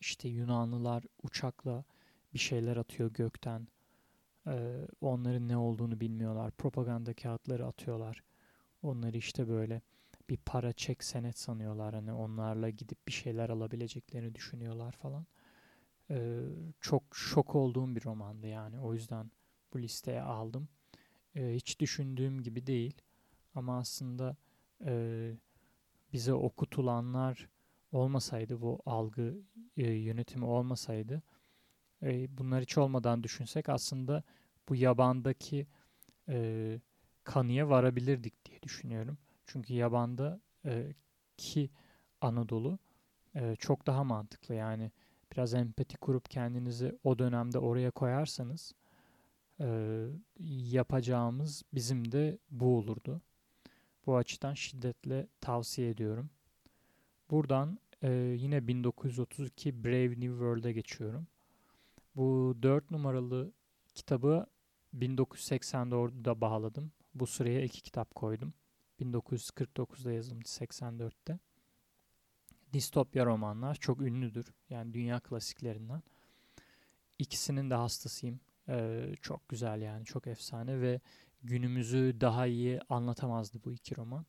İşte 0.01 0.29
Yunanlılar 0.29 1.05
uçakla 1.23 1.85
bir 2.35 2.39
şeyler 2.39 2.77
atıyor 2.77 3.11
gökten. 3.13 3.69
Ee, 4.47 4.89
onların 5.01 5.49
ne 5.49 5.57
olduğunu 5.57 6.01
bilmiyorlar. 6.01 6.51
Propaganda 6.51 7.15
kağıtları 7.15 7.67
atıyorlar. 7.67 8.23
Onları 8.83 9.17
işte 9.17 9.49
böyle 9.49 9.83
bir 10.31 10.37
para 10.37 10.73
çek 10.73 11.05
senet 11.05 11.39
sanıyorlar. 11.39 11.95
Hani 11.95 12.13
onlarla 12.13 12.71
gidip 12.71 13.09
bir 13.09 13.13
şeyler 13.13 13.49
alabileceklerini 13.51 14.35
düşünüyorlar 14.35 14.93
falan. 14.93 15.27
Ee, 16.11 16.41
çok 16.81 17.03
şok 17.17 17.55
olduğum 17.55 17.97
bir 17.97 18.05
romandı 18.05 18.47
yani. 18.47 18.81
O 18.81 18.95
yüzden 18.95 19.31
bu 19.75 19.79
listeye 19.83 20.23
aldım. 20.23 20.69
Ee, 21.37 21.55
hiç 21.55 21.81
düşündüğüm 21.81 22.43
gibi 22.43 22.67
değil. 22.67 22.95
Ama 23.55 23.79
aslında 23.79 24.37
e, 24.87 25.33
bize 26.13 26.33
okutulanlar 26.35 27.49
olmasaydı, 27.93 28.61
bu 28.61 28.81
algı 28.87 29.39
e, 29.77 29.91
yönetimi 29.93 30.45
olmasaydı, 30.45 31.23
e, 32.03 32.39
bunlar 32.39 32.63
hiç 32.63 32.79
olmadan 32.79 33.23
düşünsek 33.23 33.69
aslında 33.69 34.23
bu 34.69 34.77
yabandaki 34.77 35.67
e, 36.29 36.81
kanıya 37.25 37.69
varabilirdik 37.69 38.45
diye 38.47 38.63
düşünüyorum. 38.63 39.19
Çünkü 39.47 39.75
yabanda 39.75 40.41
e, 40.65 40.95
ki 41.37 41.71
Anadolu 42.21 42.79
e, 43.37 43.57
çok 43.57 43.87
daha 43.87 44.05
mantıklı. 44.05 44.55
Yani 44.55 44.93
biraz 45.33 45.55
empati 45.55 45.97
kurup 45.97 46.31
kendinizi 46.31 46.99
o 47.05 47.19
dönemde 47.19 47.59
oraya 47.59 47.91
koyarsanız 47.91 48.75
e, 49.61 50.07
yapacağımız 50.71 51.63
bizim 51.75 52.13
de 52.13 52.39
bu 52.51 52.79
olurdu. 52.79 53.21
Bu 54.07 54.17
açıdan 54.17 54.55
şiddetle 54.55 55.27
tavsiye 55.41 55.91
ediyorum. 55.91 56.31
Buradan 57.31 57.79
e, 58.03 58.11
yine 58.39 58.67
1932 58.69 59.85
Brave 59.85 60.11
New 60.11 60.29
World'a 60.29 60.71
geçiyorum. 60.71 61.27
Bu 62.17 62.57
4 62.63 62.91
numaralı 62.91 63.53
kitabı 63.95 64.47
1984'de 64.99 66.41
bağladım. 66.41 66.93
Bu 67.15 67.27
sıraya 67.27 67.63
iki 67.63 67.83
kitap 67.83 68.15
koydum. 68.15 68.55
1949'da 69.01 70.13
yazılmış 70.13 70.47
84'te. 70.47 71.39
Distopya 72.73 73.27
romanlar 73.27 73.75
çok 73.75 74.01
ünlüdür. 74.01 74.47
Yani 74.71 74.95
dünya 74.95 75.21
klasiklerinden. 75.21 76.03
İkisinin 77.19 77.71
de 77.71 77.75
hastasıyım. 77.75 78.41
Ee, 78.69 79.15
çok 79.23 79.49
güzel 79.49 79.83
yani 79.83 80.05
çok 80.05 80.27
efsane 80.27 80.81
ve 80.81 81.01
günümüzü 81.43 82.17
daha 82.21 82.47
iyi 82.47 82.81
anlatamazdı 82.89 83.59
bu 83.65 83.73
iki 83.73 83.97
roman. 83.97 84.27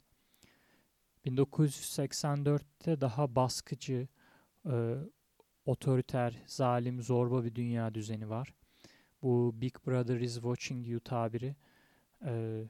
1984'te 1.26 3.02
daha 3.02 3.36
baskıcı, 3.36 4.08
e, 4.66 4.96
otoriter, 5.66 6.44
zalim, 6.46 7.02
zorba 7.02 7.44
bir 7.44 7.56
dünya 7.56 7.94
düzeni 7.94 8.30
var. 8.30 8.54
Bu 9.22 9.56
Big 9.62 9.76
Brother 9.88 10.20
is 10.20 10.34
watching 10.34 10.88
you 10.88 11.00
tabiri 11.00 11.56
e, 12.26 12.64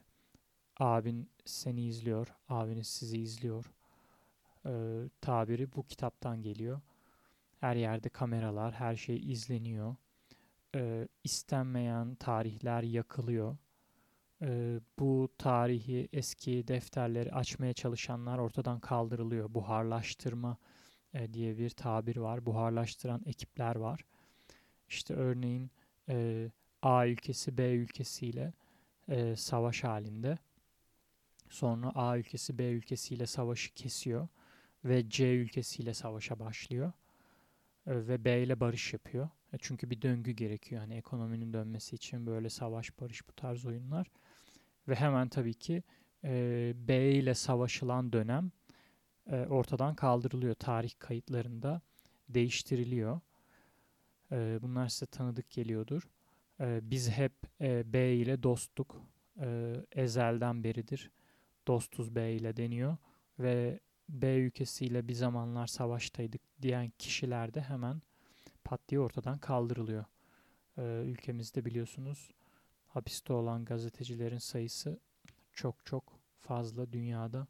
abin 0.80 1.30
seni 1.44 1.86
izliyor, 1.86 2.34
abiniz 2.48 2.86
sizi 2.86 3.18
izliyor 3.18 3.70
e, 4.66 4.72
tabiri 5.20 5.72
bu 5.72 5.82
kitaptan 5.86 6.42
geliyor. 6.42 6.80
Her 7.60 7.76
yerde 7.76 8.08
kameralar, 8.08 8.72
her 8.72 8.96
şey 8.96 9.32
izleniyor. 9.32 9.96
E, 10.76 11.08
istenmeyen 11.24 12.14
tarihler 12.14 12.82
yakılıyor. 12.82 13.56
E, 14.42 14.80
bu 14.98 15.28
tarihi, 15.38 16.08
eski 16.12 16.68
defterleri 16.68 17.32
açmaya 17.32 17.72
çalışanlar 17.72 18.38
ortadan 18.38 18.80
kaldırılıyor. 18.80 19.54
Buharlaştırma 19.54 20.56
e, 21.14 21.34
diye 21.34 21.58
bir 21.58 21.70
tabir 21.70 22.16
var. 22.16 22.46
Buharlaştıran 22.46 23.22
ekipler 23.26 23.76
var. 23.76 24.04
İşte 24.88 25.14
örneğin 25.14 25.70
e, 26.08 26.48
A 26.82 27.06
ülkesi 27.06 27.58
B 27.58 27.72
ülkesiyle 27.72 28.52
e, 29.08 29.36
savaş 29.36 29.84
halinde. 29.84 30.38
Sonra 31.48 31.92
A 31.94 32.18
ülkesi 32.18 32.58
B 32.58 32.64
ülkesiyle 32.70 33.26
savaşı 33.26 33.74
kesiyor 33.74 34.28
ve 34.84 35.10
C 35.10 35.34
ülkesiyle 35.34 35.94
savaşa 35.94 36.38
başlıyor 36.38 36.92
e, 37.86 38.08
ve 38.08 38.24
B 38.24 38.42
ile 38.42 38.60
barış 38.60 38.92
yapıyor. 38.92 39.28
E, 39.52 39.58
çünkü 39.58 39.90
bir 39.90 40.02
döngü 40.02 40.30
gerekiyor 40.30 40.80
hani 40.80 40.94
ekonominin 40.94 41.52
dönmesi 41.52 41.96
için 41.96 42.26
böyle 42.26 42.50
savaş 42.50 43.00
barış 43.00 43.28
bu 43.28 43.32
tarz 43.32 43.66
oyunlar. 43.66 44.06
Ve 44.88 44.94
hemen 44.94 45.28
tabii 45.28 45.54
ki 45.54 45.82
e, 46.24 46.72
B 46.76 47.10
ile 47.10 47.34
savaşılan 47.34 48.12
dönem 48.12 48.50
e, 49.26 49.46
ortadan 49.46 49.94
kaldırılıyor 49.94 50.54
tarih 50.54 50.92
kayıtlarında 50.98 51.80
değiştiriliyor. 52.28 53.20
E, 54.32 54.58
bunlar 54.62 54.88
size 54.88 55.06
tanıdık 55.06 55.50
geliyordur. 55.50 56.08
E, 56.60 56.80
biz 56.82 57.10
hep 57.10 57.32
e, 57.60 57.92
B 57.92 58.14
ile 58.14 58.42
dostluk. 58.42 59.02
E, 59.40 59.74
ezelden 59.92 60.64
beridir 60.64 61.10
dostuz 61.66 62.14
B 62.14 62.32
ile 62.32 62.56
deniyor 62.56 62.96
ve 63.38 63.80
B 64.08 64.36
ülkesiyle 64.36 65.08
bir 65.08 65.14
zamanlar 65.14 65.66
savaştaydık 65.66 66.40
diyen 66.62 66.92
kişiler 66.98 67.54
de 67.54 67.60
hemen 67.60 68.02
pat 68.66 68.88
diye 68.88 69.00
ortadan 69.00 69.38
kaldırılıyor. 69.38 70.04
Ee, 70.78 70.82
ülkemizde 71.06 71.64
biliyorsunuz 71.64 72.30
hapiste 72.86 73.32
olan 73.32 73.64
gazetecilerin 73.64 74.38
sayısı 74.38 74.98
çok 75.52 75.86
çok 75.86 76.20
fazla 76.40 76.92
dünyada 76.92 77.46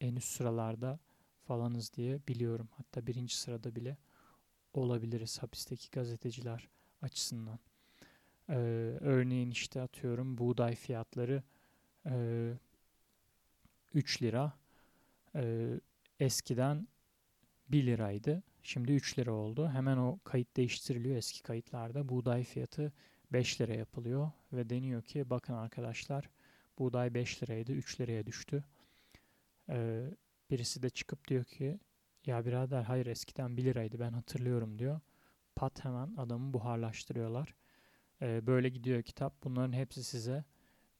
en 0.00 0.16
üst 0.16 0.28
sıralarda 0.28 0.98
falanız 1.44 1.92
diye 1.92 2.20
biliyorum. 2.28 2.68
Hatta 2.76 3.06
birinci 3.06 3.36
sırada 3.36 3.76
bile 3.76 3.96
olabiliriz 4.74 5.42
hapisteki 5.42 5.90
gazeteciler 5.90 6.68
açısından. 7.02 7.58
Ee, 8.48 8.54
örneğin 9.00 9.50
işte 9.50 9.80
atıyorum 9.80 10.38
buğday 10.38 10.74
fiyatları 10.74 11.42
e, 12.06 12.52
3 13.94 14.22
lira. 14.22 14.52
Ee, 15.34 15.80
eskiden 16.20 16.88
1 17.68 17.86
liraydı. 17.86 18.42
Şimdi 18.62 18.92
3 18.92 19.18
lira 19.18 19.32
oldu. 19.32 19.68
Hemen 19.68 19.96
o 19.96 20.18
kayıt 20.24 20.56
değiştiriliyor 20.56 21.16
eski 21.16 21.42
kayıtlarda. 21.42 22.08
Buğday 22.08 22.44
fiyatı 22.44 22.92
5 23.32 23.60
lira 23.60 23.74
yapılıyor 23.74 24.30
ve 24.52 24.70
deniyor 24.70 25.02
ki 25.02 25.30
bakın 25.30 25.54
arkadaşlar 25.54 26.30
buğday 26.78 27.14
5 27.14 27.42
liraydı 27.42 27.72
3 27.72 28.00
liraya 28.00 28.26
düştü. 28.26 28.64
Ee, 29.68 30.04
birisi 30.50 30.82
de 30.82 30.90
çıkıp 30.90 31.28
diyor 31.28 31.44
ki 31.44 31.80
ya 32.26 32.46
birader 32.46 32.82
hayır 32.82 33.06
eskiden 33.06 33.56
1 33.56 33.64
liraydı 33.64 34.00
ben 34.00 34.12
hatırlıyorum 34.12 34.78
diyor. 34.78 35.00
Pat 35.56 35.84
hemen 35.84 36.14
adamı 36.16 36.52
buharlaştırıyorlar. 36.54 37.54
Ee, 38.22 38.46
böyle 38.46 38.68
gidiyor 38.68 39.02
kitap. 39.02 39.44
Bunların 39.44 39.72
hepsi 39.72 40.04
size 40.04 40.44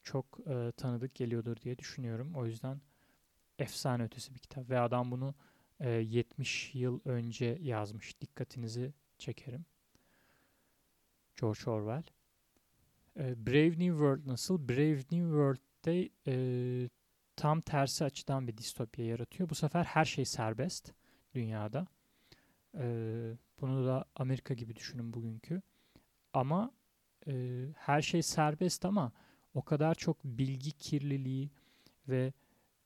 çok 0.03 0.41
e, 0.47 0.73
tanıdık 0.77 1.15
geliyordur 1.15 1.57
diye 1.57 1.79
düşünüyorum. 1.79 2.35
O 2.35 2.47
yüzden 2.47 2.81
efsane 3.59 4.03
ötesi 4.05 4.35
bir 4.35 4.39
kitap 4.39 4.71
ve 4.71 4.81
adam 4.81 5.11
bunu 5.11 5.35
e, 5.83 5.91
70 5.91 6.75
yıl 6.75 7.01
önce 7.05 7.59
yazmış. 7.63 8.21
Dikkatinizi 8.21 8.93
çekerim. 9.19 9.65
George 11.41 11.71
Orwell. 11.71 12.03
E, 13.17 13.47
Brave 13.47 13.71
New 13.71 13.91
World 13.91 14.27
nasıl? 14.27 14.69
Brave 14.69 14.97
New 14.97 15.17
World'de 15.17 16.11
e, 16.27 16.89
tam 17.37 17.61
tersi 17.61 18.05
açıdan 18.05 18.49
bir 18.49 18.57
distopya 18.57 19.07
yaratıyor. 19.07 19.49
Bu 19.51 19.55
sefer 19.55 19.85
her 19.85 20.05
şey 20.05 20.25
serbest 20.25 20.93
dünyada. 21.35 21.87
E, 22.75 22.85
bunu 23.61 23.87
da 23.87 24.05
Amerika 24.17 24.55
gibi 24.55 24.77
düşünün 24.77 25.13
bugünkü. 25.13 25.63
Ama 26.33 26.73
e, 27.27 27.67
her 27.77 28.03
şey 28.03 28.23
serbest 28.23 28.85
ama 28.85 29.13
o 29.55 29.63
kadar 29.63 29.95
çok 29.95 30.25
bilgi 30.25 30.73
kirliliği 30.73 31.51
ve 32.09 32.33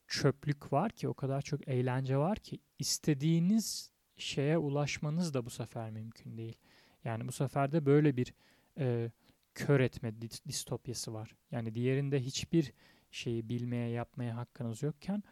çöplük 0.07 0.73
var 0.73 0.93
ki, 0.93 1.09
o 1.09 1.15
kadar 1.15 1.43
çok 1.43 1.69
eğlence 1.69 2.17
var 2.17 2.39
ki 2.39 2.59
istediğiniz 2.79 3.91
şeye 4.17 4.59
ulaşmanız 4.59 5.35
da 5.35 5.47
bu 5.47 5.51
sefer 5.51 5.91
mümkün 5.91 6.39
değil. 6.39 6.57
Yani 7.05 7.29
bu 7.29 7.33
sefer 7.33 7.73
de 7.73 7.87
böyle 7.87 8.17
bir 8.17 8.35
e, 8.79 9.11
kör 9.55 9.81
etme 9.81 10.15
distopyası 10.21 11.15
var. 11.15 11.37
Yani 11.51 11.75
diğerinde 11.75 12.21
hiçbir 12.21 12.73
şeyi 13.11 13.49
bilmeye, 13.49 13.89
yapmaya 13.89 14.37
hakkınız 14.37 14.83
yokken 14.83 15.23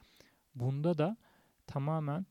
bunda 0.54 0.98
da 0.98 1.16
tamamen 1.66 2.26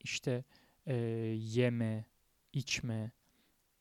işte 0.00 0.44
e, 0.86 0.94
yeme, 1.38 2.04
içme, 2.52 3.12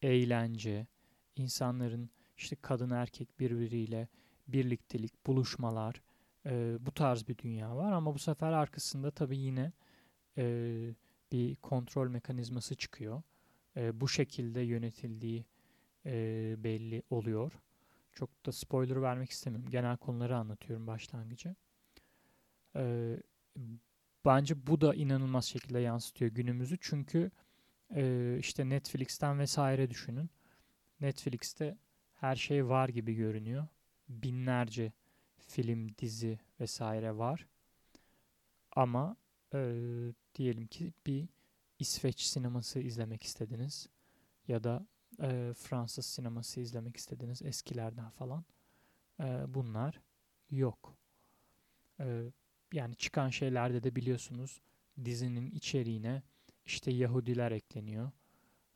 eğlence, 0.01 0.87
insanların 1.35 2.09
işte 2.37 2.55
kadın 2.61 2.89
erkek 2.89 3.39
birbiriyle 3.39 4.07
birliktelik, 4.47 5.27
buluşmalar, 5.27 6.01
e, 6.45 6.77
bu 6.79 6.91
tarz 6.91 7.27
bir 7.27 7.37
dünya 7.37 7.75
var 7.75 7.91
ama 7.91 8.13
bu 8.13 8.19
sefer 8.19 8.51
arkasında 8.51 9.11
tabii 9.11 9.37
yine 9.37 9.71
e, 10.37 10.43
bir 11.31 11.55
kontrol 11.55 12.07
mekanizması 12.07 12.75
çıkıyor. 12.75 13.21
E, 13.77 14.01
bu 14.01 14.07
şekilde 14.07 14.61
yönetildiği 14.61 15.45
e, 16.05 16.55
belli 16.57 17.03
oluyor. 17.09 17.51
Çok 18.13 18.45
da 18.45 18.51
spoiler 18.51 19.01
vermek 19.01 19.29
istemiyorum. 19.29 19.69
Genel 19.69 19.97
konuları 19.97 20.37
anlatıyorum 20.37 20.87
başlangıcı. 20.87 21.55
E, 22.75 23.15
bence 24.25 24.67
bu 24.67 24.81
da 24.81 24.95
inanılmaz 24.95 25.45
şekilde 25.45 25.79
yansıtıyor 25.79 26.31
günümüzü. 26.31 26.77
Çünkü 26.81 27.31
e, 27.95 28.35
işte 28.39 28.69
Netflix'ten 28.69 29.39
vesaire 29.39 29.89
düşünün. 29.89 30.29
Netflix'te 31.01 31.77
her 32.13 32.35
şey 32.35 32.67
var 32.67 32.89
gibi 32.89 33.13
görünüyor. 33.13 33.67
Binlerce 34.09 34.91
film, 35.51 35.97
dizi 35.97 36.39
vesaire 36.59 37.17
var. 37.17 37.47
Ama 38.71 39.15
e, 39.53 39.59
diyelim 40.35 40.67
ki 40.67 40.93
bir 41.05 41.27
İsveç 41.79 42.21
sineması 42.21 42.79
izlemek 42.79 43.23
istediniz 43.23 43.89
ya 44.47 44.63
da 44.63 44.85
e, 45.21 45.53
Fransız 45.53 46.05
sineması 46.05 46.59
izlemek 46.59 46.97
istediniz 46.97 47.41
eskilerden 47.41 48.09
falan. 48.09 48.45
E, 49.19 49.25
bunlar 49.47 50.01
yok. 50.49 50.97
E, 51.99 52.31
yani 52.73 52.95
çıkan 52.95 53.29
şeylerde 53.29 53.83
de 53.83 53.95
biliyorsunuz 53.95 54.61
dizinin 55.05 55.51
içeriğine 55.51 56.23
işte 56.65 56.91
Yahudiler 56.91 57.51
ekleniyor. 57.51 58.11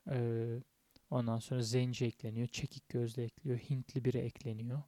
E, 0.09 0.17
ondan 1.09 1.39
sonra 1.39 1.61
zenci 1.61 2.05
ekleniyor, 2.05 2.47
çekik 2.47 2.89
gözlü 2.89 3.21
ekliyor, 3.21 3.57
Hintli 3.57 4.05
biri 4.05 4.17
ekleniyor 4.17 4.83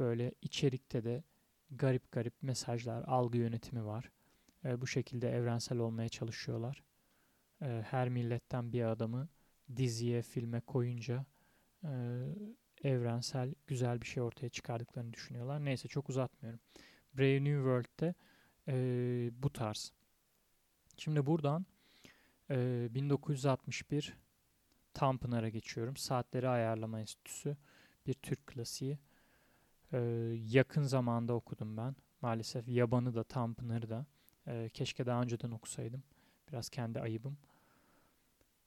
böyle 0.00 0.32
içerikte 0.42 1.04
de 1.04 1.22
garip 1.70 2.12
garip 2.12 2.42
mesajlar, 2.42 3.04
algı 3.06 3.38
yönetimi 3.38 3.86
var. 3.86 4.10
E, 4.64 4.80
bu 4.80 4.86
şekilde 4.86 5.30
evrensel 5.30 5.78
olmaya 5.78 6.08
çalışıyorlar. 6.08 6.84
E, 7.62 7.84
her 7.90 8.08
milletten 8.08 8.72
bir 8.72 8.84
adamı 8.84 9.28
diziye, 9.76 10.22
filme 10.22 10.60
koyunca 10.60 11.24
e, 11.84 11.90
evrensel 12.84 13.54
güzel 13.66 14.00
bir 14.00 14.06
şey 14.06 14.22
ortaya 14.22 14.48
çıkardıklarını 14.48 15.12
düşünüyorlar. 15.12 15.64
Neyse 15.64 15.88
çok 15.88 16.08
uzatmıyorum. 16.08 16.60
Brave 17.14 17.44
New 17.44 17.56
World'de 17.56 18.14
e, 18.68 19.42
bu 19.42 19.52
tarz. 19.52 19.92
Şimdi 20.96 21.26
buradan 21.26 21.66
e, 22.50 22.88
1961 22.90 24.16
Tanpınar'a 24.94 25.48
geçiyorum. 25.48 25.96
Saatleri 25.96 26.48
Ayarlama 26.48 27.00
Enstitüsü 27.00 27.56
bir 28.06 28.14
Türk 28.14 28.46
klasiği. 28.46 28.98
Ee, 29.92 29.98
yakın 30.48 30.82
zamanda 30.82 31.34
okudum 31.34 31.76
ben. 31.76 31.96
Maalesef 32.22 32.68
Yaban'ı 32.68 33.14
da 33.14 33.24
Tanpınar'ı 33.24 33.90
da. 33.90 34.06
Ee, 34.46 34.70
keşke 34.74 35.06
daha 35.06 35.22
önceden 35.22 35.50
okusaydım. 35.50 36.02
Biraz 36.48 36.68
kendi 36.68 37.00
ayıbım. 37.00 37.38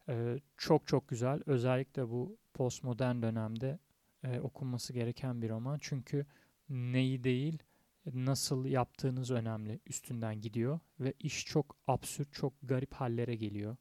Ee, 0.09 0.39
çok 0.57 0.87
çok 0.87 1.07
güzel. 1.07 1.41
Özellikle 1.45 2.09
bu 2.09 2.37
postmodern 2.53 3.21
dönemde 3.21 3.79
e, 4.23 4.39
okunması 4.39 4.93
gereken 4.93 5.41
bir 5.41 5.49
roman. 5.49 5.77
Çünkü 5.81 6.25
neyi 6.69 7.23
değil, 7.23 7.63
nasıl 8.05 8.65
yaptığınız 8.65 9.31
önemli. 9.31 9.79
Üstünden 9.87 10.41
gidiyor 10.41 10.79
ve 10.99 11.13
iş 11.19 11.45
çok 11.45 11.77
absürt, 11.87 12.33
çok 12.33 12.53
garip 12.63 12.93
hallere 12.93 13.35
geliyor. 13.35 13.75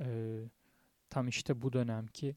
Ee, 0.00 0.44
tam 1.10 1.28
işte 1.28 1.62
bu 1.62 1.72
dönemki 1.72 2.36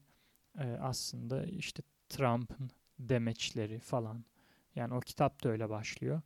e, 0.58 0.64
aslında 0.80 1.46
işte 1.46 1.82
Trump'ın 2.08 2.70
demeçleri 2.98 3.78
falan. 3.78 4.24
Yani 4.74 4.94
o 4.94 5.00
kitap 5.00 5.44
da 5.44 5.48
öyle 5.48 5.68
başlıyor. 5.70 6.22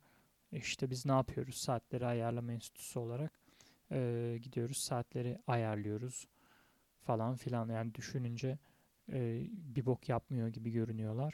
İşte 0.51 0.89
biz 0.89 1.05
ne 1.05 1.11
yapıyoruz? 1.11 1.55
Saatleri 1.55 2.05
ayarlama 2.05 2.53
enstitüsü 2.53 2.99
olarak 2.99 3.39
e, 3.91 4.37
gidiyoruz 4.41 4.77
saatleri 4.77 5.39
ayarlıyoruz 5.47 6.27
falan 7.01 7.35
filan. 7.35 7.69
Yani 7.69 7.95
düşününce 7.95 8.57
e, 9.11 9.47
bir 9.51 9.85
bok 9.85 10.09
yapmıyor 10.09 10.47
gibi 10.47 10.71
görünüyorlar. 10.71 11.33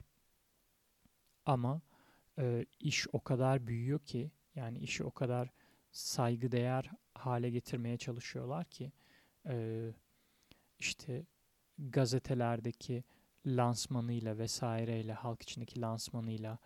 Ama 1.46 1.82
e, 2.40 2.66
iş 2.80 3.08
o 3.14 3.20
kadar 3.20 3.68
büyüyor 3.68 4.00
ki 4.00 4.32
yani 4.56 4.80
işi 4.80 5.04
o 5.04 5.12
kadar 5.12 5.50
saygıdeğer 5.92 6.92
hale 7.14 7.50
getirmeye 7.50 7.98
çalışıyorlar 7.98 8.66
ki 8.66 8.92
e, 9.46 9.86
işte 10.80 11.26
gazetelerdeki 11.80 13.04
lansmanıyla 13.46 14.38
vesaireyle, 14.38 15.14
halk 15.14 15.42
içindeki 15.42 15.82
lansmanıyla, 15.82 16.58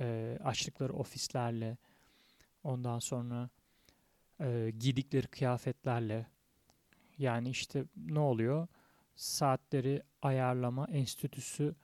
e, 0.00 0.38
açtıkları 0.44 0.92
ofislerle, 0.92 1.76
ondan 2.64 2.98
sonra 2.98 3.50
e, 4.40 4.72
giydikleri 4.78 5.26
kıyafetlerle, 5.26 6.26
yani 7.18 7.50
işte 7.50 7.84
ne 7.96 8.18
oluyor? 8.18 8.68
Saatleri 9.16 10.02
ayarlama 10.22 10.86
enstitüsü 10.86 11.74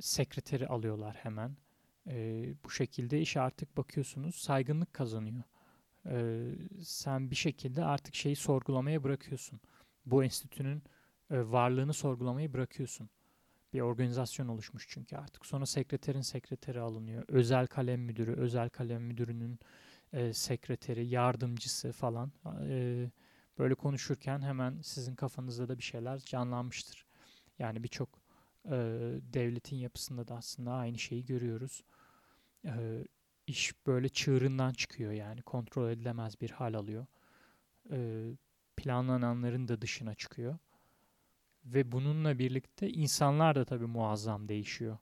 sekreteri 0.00 0.68
alıyorlar 0.68 1.16
hemen. 1.16 1.56
E, 2.06 2.44
bu 2.64 2.70
şekilde 2.70 3.20
iş 3.20 3.36
artık 3.36 3.76
bakıyorsunuz 3.76 4.34
saygınlık 4.34 4.92
kazanıyor. 4.92 5.42
E, 6.06 6.46
sen 6.82 7.30
bir 7.30 7.36
şekilde 7.36 7.84
artık 7.84 8.14
şeyi 8.14 8.36
sorgulamaya 8.36 9.02
bırakıyorsun. 9.02 9.60
Bu 10.06 10.24
enstitünün 10.24 10.82
e, 11.30 11.40
varlığını 11.40 11.92
sorgulamayı 11.92 12.52
bırakıyorsun 12.52 13.10
Bir 13.72 13.80
organizasyon 13.80 14.48
oluşmuş 14.48 14.86
çünkü 14.88 15.16
artık. 15.16 15.46
Sonra 15.46 15.66
sekreterin 15.66 16.20
sekreteri 16.20 16.80
alınıyor. 16.80 17.24
Özel 17.28 17.66
kalem 17.66 18.00
müdürü, 18.00 18.32
özel 18.34 18.68
kalem 18.68 19.02
müdürünün 19.02 19.58
e, 20.12 20.32
sekreteri, 20.32 21.06
yardımcısı 21.06 21.92
falan. 21.92 22.32
E, 22.68 23.06
böyle 23.58 23.74
konuşurken 23.74 24.42
hemen 24.42 24.80
sizin 24.82 25.14
kafanızda 25.14 25.68
da 25.68 25.78
bir 25.78 25.82
şeyler 25.82 26.18
canlanmıştır. 26.18 27.06
Yani 27.58 27.82
birçok 27.84 28.08
e, 28.64 28.70
devletin 29.32 29.76
yapısında 29.76 30.28
da 30.28 30.34
aslında 30.34 30.72
aynı 30.72 30.98
şeyi 30.98 31.26
görüyoruz. 31.26 31.84
E, 32.64 33.04
iş 33.46 33.86
böyle 33.86 34.08
çığırından 34.08 34.72
çıkıyor 34.72 35.12
yani 35.12 35.42
kontrol 35.42 35.90
edilemez 35.90 36.40
bir 36.40 36.50
hal 36.50 36.74
alıyor. 36.74 37.06
E, 37.92 38.30
planlananların 38.76 39.68
da 39.68 39.80
dışına 39.80 40.14
çıkıyor. 40.14 40.58
Ve 41.64 41.92
bununla 41.92 42.38
birlikte 42.38 42.90
insanlar 42.90 43.54
da 43.54 43.64
tabii 43.64 43.86
muazzam 43.86 44.48
değişiyor. 44.48 44.98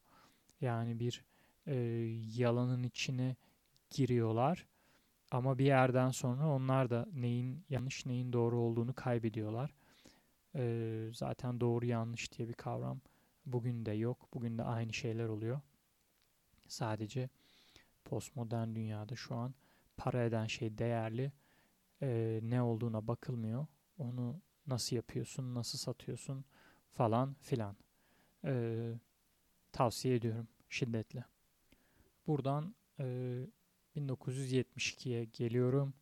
Yani 0.60 1.00
bir 1.00 1.24
e, 1.66 1.74
yalanın 2.36 2.82
içine 2.82 3.36
giriyorlar 3.90 4.66
ama 5.30 5.58
bir 5.58 5.64
yerden 5.64 6.10
sonra 6.10 6.48
onlar 6.48 6.90
da 6.90 7.08
neyin 7.14 7.64
yanlış 7.70 8.06
neyin 8.06 8.32
doğru 8.32 8.58
olduğunu 8.60 8.94
kaybediyorlar. 8.94 9.74
E, 10.54 11.10
zaten 11.14 11.60
doğru 11.60 11.86
yanlış 11.86 12.32
diye 12.32 12.48
bir 12.48 12.54
kavram 12.54 13.00
bugün 13.46 13.86
de 13.86 13.92
yok. 13.92 14.28
Bugün 14.34 14.58
de 14.58 14.62
aynı 14.62 14.92
şeyler 14.92 15.28
oluyor. 15.28 15.60
Sadece 16.68 17.28
postmodern 18.04 18.74
dünyada 18.74 19.16
şu 19.16 19.34
an 19.34 19.54
para 19.96 20.24
eden 20.24 20.46
şey 20.46 20.78
değerli. 20.78 21.32
E, 22.02 22.40
ne 22.42 22.62
olduğuna 22.62 23.06
bakılmıyor. 23.08 23.66
Onu 23.98 24.40
nasıl 24.68 24.96
yapıyorsun, 24.96 25.54
nasıl 25.54 25.78
satıyorsun 25.78 26.44
falan 26.92 27.34
filan. 27.34 27.76
E, 28.44 28.92
tavsiye 29.72 30.14
ediyorum 30.14 30.48
şiddetle. 30.68 31.24
Buradan 32.26 32.74
e, 33.00 33.04
1972'ye 33.96 35.24
geliyorum. 35.24 35.94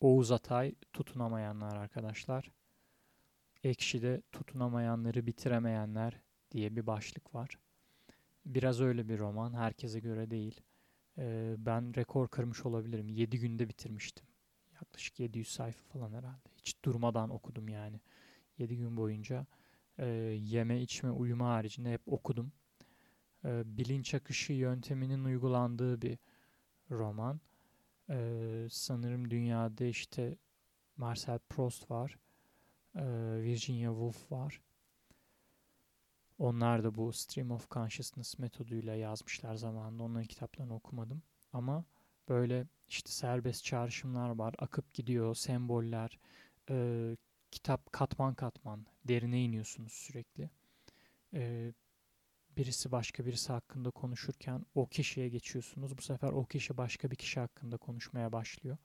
Oğuz 0.00 0.30
Atay 0.30 0.74
tutunamayanlar 0.92 1.76
arkadaşlar. 1.76 2.50
Ekşi'de 3.64 4.22
tutunamayanları 4.32 5.26
bitiremeyenler 5.26 6.20
diye 6.50 6.76
bir 6.76 6.86
başlık 6.86 7.34
var. 7.34 7.58
Biraz 8.46 8.80
öyle 8.80 9.08
bir 9.08 9.18
roman. 9.18 9.54
Herkese 9.54 10.00
göre 10.00 10.30
değil. 10.30 10.60
Ee, 11.18 11.54
ben 11.58 11.96
rekor 11.96 12.28
kırmış 12.28 12.66
olabilirim. 12.66 13.08
7 13.08 13.38
günde 13.38 13.68
bitirmiştim. 13.68 14.26
Yaklaşık 14.82 15.20
700 15.20 15.48
sayfa 15.48 15.84
falan 15.98 16.12
herhalde. 16.12 16.48
Hiç 16.56 16.84
durmadan 16.84 17.30
okudum 17.30 17.68
yani. 17.68 18.00
7 18.58 18.76
gün 18.76 18.96
boyunca 18.96 19.46
e, 19.98 20.06
yeme, 20.42 20.80
içme, 20.82 21.10
uyuma 21.10 21.48
haricinde 21.48 21.92
hep 21.92 22.02
okudum. 22.06 22.52
E, 23.44 23.62
bilinç 23.78 24.14
akışı 24.14 24.52
yönteminin 24.52 25.24
uygulandığı 25.24 26.02
bir 26.02 26.18
roman. 26.90 27.40
E, 28.10 28.66
sanırım 28.70 29.30
dünyada 29.30 29.84
işte 29.84 30.36
Marcel 30.96 31.38
Proust 31.38 31.90
var. 31.90 32.18
E, 32.94 33.04
Virginia 33.42 33.90
Woolf 33.90 34.32
var. 34.32 34.60
Onlar 36.38 36.84
da 36.84 36.94
bu 36.94 37.12
Stream 37.12 37.50
of 37.50 37.70
Consciousness 37.70 38.38
metoduyla 38.38 38.94
yazmışlar 38.94 39.54
zamanında. 39.54 40.02
Onların 40.02 40.26
kitaplarını 40.26 40.74
okumadım. 40.74 41.22
Ama 41.52 41.84
böyle 42.28 42.66
işte 42.88 43.10
serbest 43.10 43.64
çağrışımlar 43.64 44.28
var. 44.28 44.54
Akıp 44.58 44.94
gidiyor, 44.94 45.34
semboller, 45.34 46.18
e, 46.70 47.16
kitap 47.50 47.92
katman 47.92 48.34
katman 48.34 48.86
derine 49.04 49.42
iniyorsunuz 49.42 49.92
sürekli. 49.92 50.50
E, 51.34 51.72
birisi 52.56 52.92
başka 52.92 53.26
birisi 53.26 53.52
hakkında 53.52 53.90
konuşurken 53.90 54.66
o 54.74 54.86
kişiye 54.86 55.28
geçiyorsunuz. 55.28 55.98
Bu 55.98 56.02
sefer 56.02 56.28
o 56.28 56.44
kişi 56.44 56.76
başka 56.76 57.10
bir 57.10 57.16
kişi 57.16 57.40
hakkında 57.40 57.76
konuşmaya 57.76 58.32
başlıyor. 58.32 58.76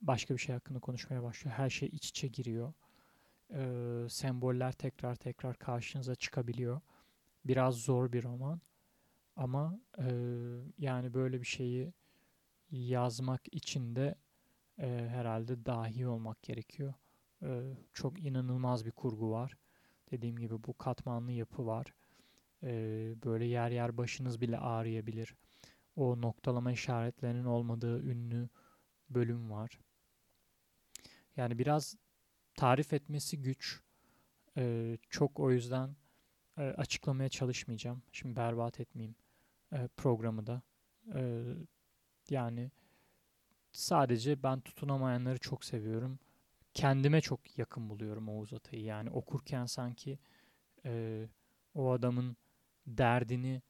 Başka 0.00 0.34
bir 0.34 0.40
şey 0.40 0.54
hakkında 0.54 0.78
konuşmaya 0.80 1.22
başlıyor. 1.22 1.56
Her 1.56 1.70
şey 1.70 1.88
iç 1.92 2.08
içe 2.08 2.28
giriyor. 2.28 2.72
Ee, 3.52 4.06
semboller 4.08 4.72
tekrar 4.72 5.14
tekrar 5.14 5.56
karşınıza 5.58 6.14
çıkabiliyor. 6.14 6.80
Biraz 7.44 7.74
zor 7.74 8.12
bir 8.12 8.22
roman. 8.22 8.60
Ama 9.36 9.80
e, 9.98 10.04
yani 10.78 11.14
böyle 11.14 11.40
bir 11.40 11.46
şeyi 11.46 11.92
yazmak 12.70 13.54
için 13.54 13.96
de 13.96 14.14
e, 14.78 15.08
herhalde 15.08 15.66
dahi 15.66 16.06
olmak 16.06 16.42
gerekiyor. 16.42 16.94
E, 17.42 17.76
çok 17.92 18.24
inanılmaz 18.24 18.86
bir 18.86 18.90
kurgu 18.90 19.30
var. 19.30 19.56
Dediğim 20.10 20.36
gibi 20.36 20.64
bu 20.64 20.78
katmanlı 20.78 21.32
yapı 21.32 21.66
var. 21.66 21.94
E, 22.62 22.68
böyle 23.24 23.44
yer 23.44 23.70
yer 23.70 23.96
başınız 23.96 24.40
bile 24.40 24.58
ağrıyabilir. 24.58 25.34
O 25.96 26.20
noktalama 26.20 26.72
işaretlerinin 26.72 27.44
olmadığı 27.44 28.02
ünlü 28.02 28.48
bölüm 29.10 29.50
var. 29.50 29.80
Yani 31.36 31.58
biraz 31.58 31.96
tarif 32.54 32.92
etmesi 32.92 33.42
güç. 33.42 33.80
E, 34.56 34.96
çok 35.10 35.40
o 35.40 35.50
yüzden 35.50 35.96
e, 36.58 36.62
açıklamaya 36.62 37.28
çalışmayacağım. 37.28 38.02
Şimdi 38.12 38.36
berbat 38.36 38.80
etmeyeyim 38.80 39.16
e, 39.72 39.88
programı 39.96 40.46
da. 40.46 40.62
E, 41.14 41.42
yani 42.30 42.70
sadece 43.72 44.42
ben 44.42 44.60
tutunamayanları 44.60 45.38
çok 45.38 45.64
seviyorum. 45.64 46.18
Kendime 46.74 47.20
çok 47.20 47.58
yakın 47.58 47.90
buluyorum 47.90 48.28
Oğuz 48.28 48.52
Atay'ı. 48.52 48.82
Yani 48.82 49.10
okurken 49.10 49.66
sanki 49.66 50.18
e, 50.84 51.24
o 51.74 51.90
adamın 51.92 52.36
derdini 52.86 53.62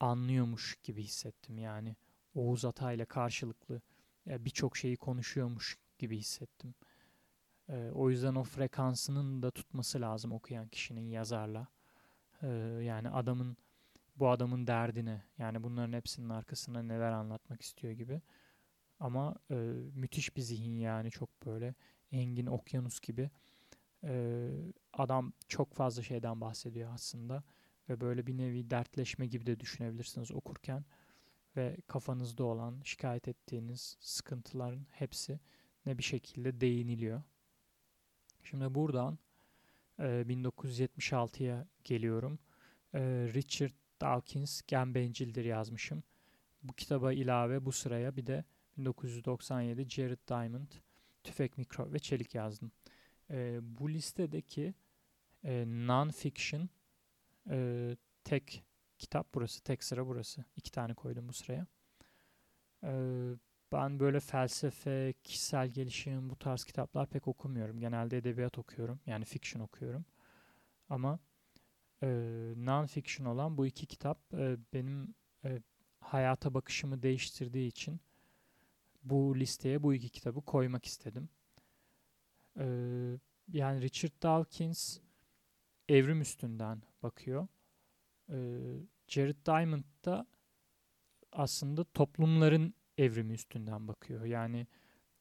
anlıyormuş 0.00 0.76
gibi 0.82 1.02
hissettim. 1.02 1.58
Yani 1.58 1.96
Oğuz 2.34 2.64
Atay'la 2.64 3.04
karşılıklı 3.04 3.80
e, 4.26 4.44
birçok 4.44 4.76
şeyi 4.76 4.96
konuşuyormuş 4.96 5.78
gibi 5.98 6.18
hissettim. 6.18 6.74
E, 7.68 7.90
o 7.94 8.10
yüzden 8.10 8.34
o 8.34 8.44
frekansının 8.44 9.42
da 9.42 9.50
tutması 9.50 10.00
lazım 10.00 10.32
okuyan 10.32 10.68
kişinin 10.68 11.08
yazarla. 11.08 11.66
E, 12.42 12.48
yani 12.82 13.10
adamın 13.10 13.56
bu 14.18 14.28
adamın 14.28 14.66
derdine 14.66 15.22
yani 15.38 15.62
bunların 15.62 15.92
hepsinin 15.92 16.28
arkasında 16.28 16.82
neler 16.82 17.12
anlatmak 17.12 17.62
istiyor 17.62 17.92
gibi. 17.92 18.20
Ama 19.00 19.36
e, 19.50 19.54
müthiş 19.94 20.36
bir 20.36 20.42
zihin 20.42 20.78
yani 20.78 21.10
çok 21.10 21.46
böyle 21.46 21.74
engin 22.12 22.46
okyanus 22.46 23.00
gibi. 23.00 23.30
E, 24.04 24.50
adam 24.92 25.32
çok 25.48 25.74
fazla 25.74 26.02
şeyden 26.02 26.40
bahsediyor 26.40 26.90
aslında. 26.94 27.44
Ve 27.88 28.00
böyle 28.00 28.26
bir 28.26 28.36
nevi 28.38 28.70
dertleşme 28.70 29.26
gibi 29.26 29.46
de 29.46 29.60
düşünebilirsiniz 29.60 30.32
okurken. 30.32 30.84
Ve 31.56 31.76
kafanızda 31.86 32.44
olan 32.44 32.80
şikayet 32.84 33.28
ettiğiniz 33.28 33.96
sıkıntıların 34.00 34.86
hepsi 34.90 35.40
ne 35.86 35.98
bir 35.98 36.02
şekilde 36.02 36.60
değiniliyor. 36.60 37.22
Şimdi 38.42 38.74
buradan 38.74 39.18
e, 39.98 40.02
1976'ya 40.02 41.66
geliyorum. 41.84 42.38
E, 42.94 43.00
Richard 43.34 43.72
Dawkins 44.00 44.62
Gen 44.66 44.94
Bencildir 44.94 45.44
yazmışım. 45.44 46.02
Bu 46.62 46.72
kitaba 46.72 47.12
ilave 47.12 47.64
bu 47.64 47.72
sıraya 47.72 48.16
bir 48.16 48.26
de 48.26 48.44
1997 48.78 49.90
Jared 49.90 50.18
Diamond 50.28 50.72
Tüfek, 51.24 51.58
Mikro 51.58 51.92
ve 51.92 51.98
Çelik 51.98 52.34
yazdım. 52.34 52.72
E, 53.30 53.58
bu 53.62 53.90
listedeki 53.90 54.74
e, 55.44 55.64
non-fiction 55.66 56.68
e, 57.50 57.96
tek 58.24 58.64
kitap 58.98 59.34
burası, 59.34 59.62
tek 59.62 59.84
sıra 59.84 60.06
burası. 60.06 60.44
İki 60.56 60.72
tane 60.72 60.94
koydum 60.94 61.28
bu 61.28 61.32
sıraya. 61.32 61.66
E, 62.84 62.90
ben 63.72 64.00
böyle 64.00 64.20
felsefe, 64.20 65.14
kişisel 65.24 65.68
gelişim 65.68 66.30
bu 66.30 66.36
tarz 66.36 66.64
kitaplar 66.64 67.06
pek 67.06 67.28
okumuyorum. 67.28 67.80
Genelde 67.80 68.18
edebiyat 68.18 68.58
okuyorum. 68.58 69.00
Yani 69.06 69.24
fiction 69.24 69.62
okuyorum. 69.62 70.04
Ama 70.88 71.18
e, 72.06 72.08
non-fiction 72.56 73.26
olan 73.26 73.58
bu 73.58 73.66
iki 73.66 73.86
kitap 73.86 74.34
e, 74.34 74.56
benim 74.72 75.14
e, 75.44 75.62
hayata 76.00 76.54
bakışımı 76.54 77.02
değiştirdiği 77.02 77.68
için 77.68 78.00
bu 79.04 79.36
listeye 79.36 79.82
bu 79.82 79.94
iki 79.94 80.08
kitabı 80.08 80.40
koymak 80.40 80.84
istedim. 80.84 81.28
E, 82.58 82.66
yani 83.52 83.82
Richard 83.82 84.22
Dawkins 84.22 84.98
evrim 85.88 86.20
üstünden 86.20 86.82
bakıyor. 87.02 87.48
E, 88.28 88.36
Jared 89.08 89.46
Diamond 89.46 89.84
da 90.04 90.26
aslında 91.32 91.84
toplumların 91.84 92.74
evrimi 92.98 93.32
üstünden 93.32 93.88
bakıyor. 93.88 94.24
Yani 94.24 94.66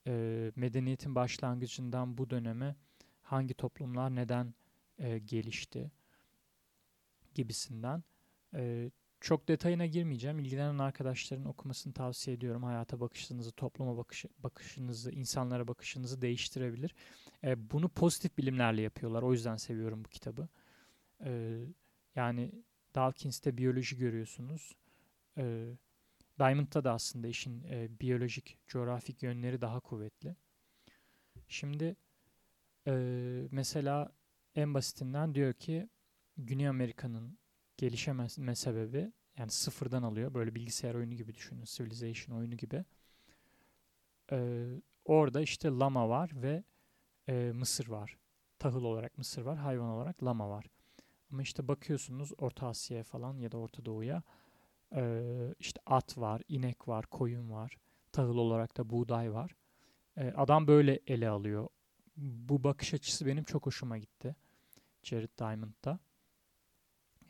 e, 0.07 0.51
medeniyetin 0.55 1.15
başlangıcından 1.15 2.17
bu 2.17 2.29
döneme 2.29 2.75
hangi 3.21 3.53
toplumlar 3.53 4.15
neden 4.15 4.53
e, 4.97 5.19
gelişti 5.19 5.91
gibisinden. 7.35 8.03
E, 8.53 8.91
çok 9.21 9.47
detayına 9.47 9.85
girmeyeceğim. 9.85 10.39
İlgilenen 10.39 10.77
arkadaşların 10.77 11.45
okumasını 11.45 11.93
tavsiye 11.93 12.37
ediyorum. 12.37 12.63
Hayata 12.63 12.99
bakışınızı, 12.99 13.51
topluma 13.51 13.97
bakış, 13.97 14.25
bakışınızı, 14.39 15.11
insanlara 15.11 15.67
bakışınızı 15.67 16.21
değiştirebilir. 16.21 16.95
E, 17.43 17.71
bunu 17.71 17.89
pozitif 17.89 18.37
bilimlerle 18.37 18.81
yapıyorlar. 18.81 19.23
O 19.23 19.33
yüzden 19.33 19.55
seviyorum 19.55 20.05
bu 20.05 20.09
kitabı. 20.09 20.47
E, 21.25 21.59
Yani 22.15 22.51
Dawkins'te 22.95 23.57
biyoloji 23.57 23.97
görüyorsunuz. 23.97 24.75
E, 25.37 25.73
Diamond'da 26.39 26.83
da 26.83 26.93
aslında 26.93 27.27
işin 27.27 27.63
e, 27.63 27.89
biyolojik, 28.01 28.57
coğrafik 28.67 29.23
yönleri 29.23 29.61
daha 29.61 29.79
kuvvetli. 29.79 30.35
Şimdi 31.47 31.95
e, 32.87 32.93
mesela 33.51 34.11
en 34.55 34.73
basitinden 34.73 35.35
diyor 35.35 35.53
ki 35.53 35.89
Güney 36.37 36.67
Amerika'nın 36.67 37.37
gelişememe 37.77 38.55
sebebi 38.55 39.11
yani 39.37 39.51
sıfırdan 39.51 40.03
alıyor. 40.03 40.33
Böyle 40.33 40.55
bilgisayar 40.55 40.95
oyunu 40.95 41.13
gibi 41.13 41.35
düşünün. 41.35 41.63
Civilization 41.63 42.37
oyunu 42.37 42.55
gibi. 42.55 42.85
Ee, 44.31 44.65
orada 45.05 45.41
işte 45.41 45.69
lama 45.69 46.09
var 46.09 46.31
ve 46.33 46.63
e, 47.27 47.51
mısır 47.55 47.87
var. 47.87 48.17
Tahıl 48.59 48.83
olarak 48.83 49.17
mısır 49.17 49.41
var. 49.41 49.57
Hayvan 49.57 49.89
olarak 49.89 50.23
lama 50.23 50.49
var. 50.49 50.65
Ama 51.31 51.41
işte 51.41 51.67
bakıyorsunuz 51.67 52.31
Orta 52.37 52.67
Asya'ya 52.67 53.03
falan 53.03 53.37
ya 53.37 53.51
da 53.51 53.57
Orta 53.57 53.85
Doğu'ya 53.85 54.23
e, 54.95 55.31
işte 55.59 55.81
at 55.85 56.17
var, 56.17 56.41
inek 56.47 56.87
var, 56.87 57.05
koyun 57.05 57.51
var. 57.51 57.77
Tahıl 58.11 58.37
olarak 58.37 58.77
da 58.77 58.89
buğday 58.89 59.33
var. 59.33 59.55
E, 60.17 60.31
adam 60.31 60.67
böyle 60.67 60.99
ele 61.07 61.29
alıyor. 61.29 61.67
Bu 62.17 62.63
bakış 62.63 62.93
açısı 62.93 63.25
benim 63.25 63.43
çok 63.43 63.65
hoşuma 63.65 63.97
gitti. 63.97 64.35
Jared 65.03 65.39
Diamond'da. 65.39 65.99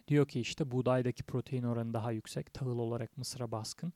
Diyor 0.07 0.27
ki 0.27 0.39
işte 0.39 0.71
buğdaydaki 0.71 1.23
protein 1.23 1.63
oranı 1.63 1.93
daha 1.93 2.11
yüksek. 2.11 2.53
Tahıl 2.53 2.79
olarak 2.79 3.17
mısıra 3.17 3.51
baskın. 3.51 3.93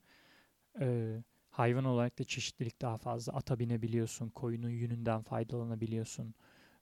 Ee, 0.79 1.23
hayvan 1.49 1.85
olarak 1.85 2.19
da 2.19 2.23
çeşitlilik 2.23 2.81
daha 2.81 2.97
fazla. 2.97 3.33
Ata 3.33 3.59
binebiliyorsun. 3.59 4.29
Koyunun 4.29 4.69
yününden 4.69 5.21
faydalanabiliyorsun 5.21 6.33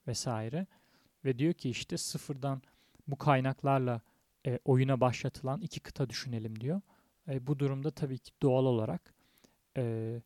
vesaire. 0.08 0.68
Ve 1.26 1.40
diyor 1.40 1.54
ki 1.54 1.70
işte 1.70 1.98
sıfırdan 1.98 2.62
bu 3.08 3.18
kaynaklarla 3.18 4.02
e, 4.48 4.60
oyuna 4.66 5.02
başlatılan 5.02 5.62
iki 5.62 5.80
kıta 5.80 6.10
düşünelim 6.10 6.60
diyor. 6.60 6.82
E, 7.30 7.48
bu 7.48 7.60
durumda 7.60 7.92
tabii 7.92 8.18
ki 8.18 8.32
doğal 8.42 8.66
olarak 8.66 9.14
e, 9.78 10.22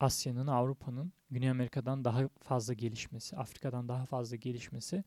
Asya'nın, 0.00 0.46
Avrupa'nın 0.46 1.12
Güney 1.30 1.50
Amerika'dan 1.50 2.04
daha 2.04 2.28
fazla 2.28 2.74
gelişmesi, 2.74 3.36
Afrika'dan 3.36 3.88
daha 3.88 4.06
fazla 4.06 4.36
gelişmesi 4.36 5.04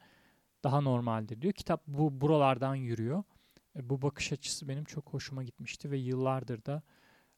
daha 0.63 0.81
normaldir 0.81 1.41
diyor. 1.41 1.53
Kitap 1.53 1.87
bu 1.87 2.21
buralardan 2.21 2.75
yürüyor. 2.75 3.23
E, 3.75 3.89
bu 3.89 4.01
bakış 4.01 4.31
açısı 4.31 4.67
benim 4.67 4.83
çok 4.83 5.13
hoşuma 5.13 5.43
gitmişti 5.43 5.91
ve 5.91 5.97
yıllardır 5.97 6.65
da 6.65 6.81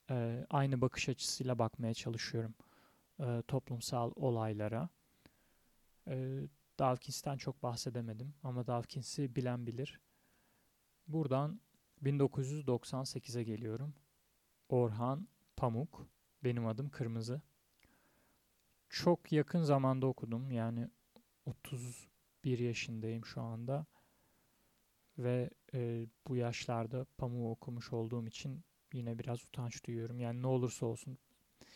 e, 0.09 0.45
aynı 0.49 0.81
bakış 0.81 1.09
açısıyla 1.09 1.59
bakmaya 1.59 1.93
çalışıyorum 1.93 2.53
e, 3.19 3.43
toplumsal 3.47 4.11
olaylara. 4.15 4.89
E, 6.07 6.41
Dawkins'ten 6.79 7.37
çok 7.37 7.63
bahsedemedim 7.63 8.33
ama 8.43 8.67
Dawkins'i 8.67 9.35
bilen 9.35 9.67
bilir. 9.67 9.99
Buradan 11.07 11.59
1998'e 12.03 13.43
geliyorum. 13.43 13.93
Orhan 14.69 15.27
Pamuk. 15.55 16.07
Benim 16.43 16.67
adım 16.67 16.89
Kırmızı. 16.89 17.41
Çok 18.89 19.31
yakın 19.31 19.63
zamanda 19.63 20.07
okudum. 20.07 20.51
Yani 20.51 20.89
30 21.45 22.07
bir 22.43 22.59
yaşındayım 22.59 23.25
şu 23.25 23.41
anda 23.41 23.85
ve 25.17 25.49
e, 25.73 26.05
bu 26.27 26.35
yaşlarda 26.35 27.05
pamuğu 27.17 27.51
okumuş 27.51 27.93
olduğum 27.93 28.27
için 28.27 28.63
yine 28.93 29.19
biraz 29.19 29.45
utanç 29.45 29.85
duyuyorum. 29.85 30.19
Yani 30.19 30.41
ne 30.41 30.47
olursa 30.47 30.85
olsun 30.85 31.17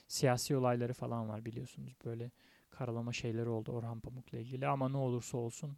siyasi 0.08 0.56
olayları 0.56 0.93
falan 0.93 1.30
var 1.30 1.45
biliyorsunuz 1.45 1.95
böyle 2.06 2.32
karalama 2.69 3.13
şeyleri 3.13 3.49
oldu 3.49 3.71
Orhan 3.71 3.99
Pamuk'la 3.99 4.38
ilgili 4.38 4.67
ama 4.67 4.89
ne 4.89 4.97
olursa 4.97 5.38
olsun 5.38 5.78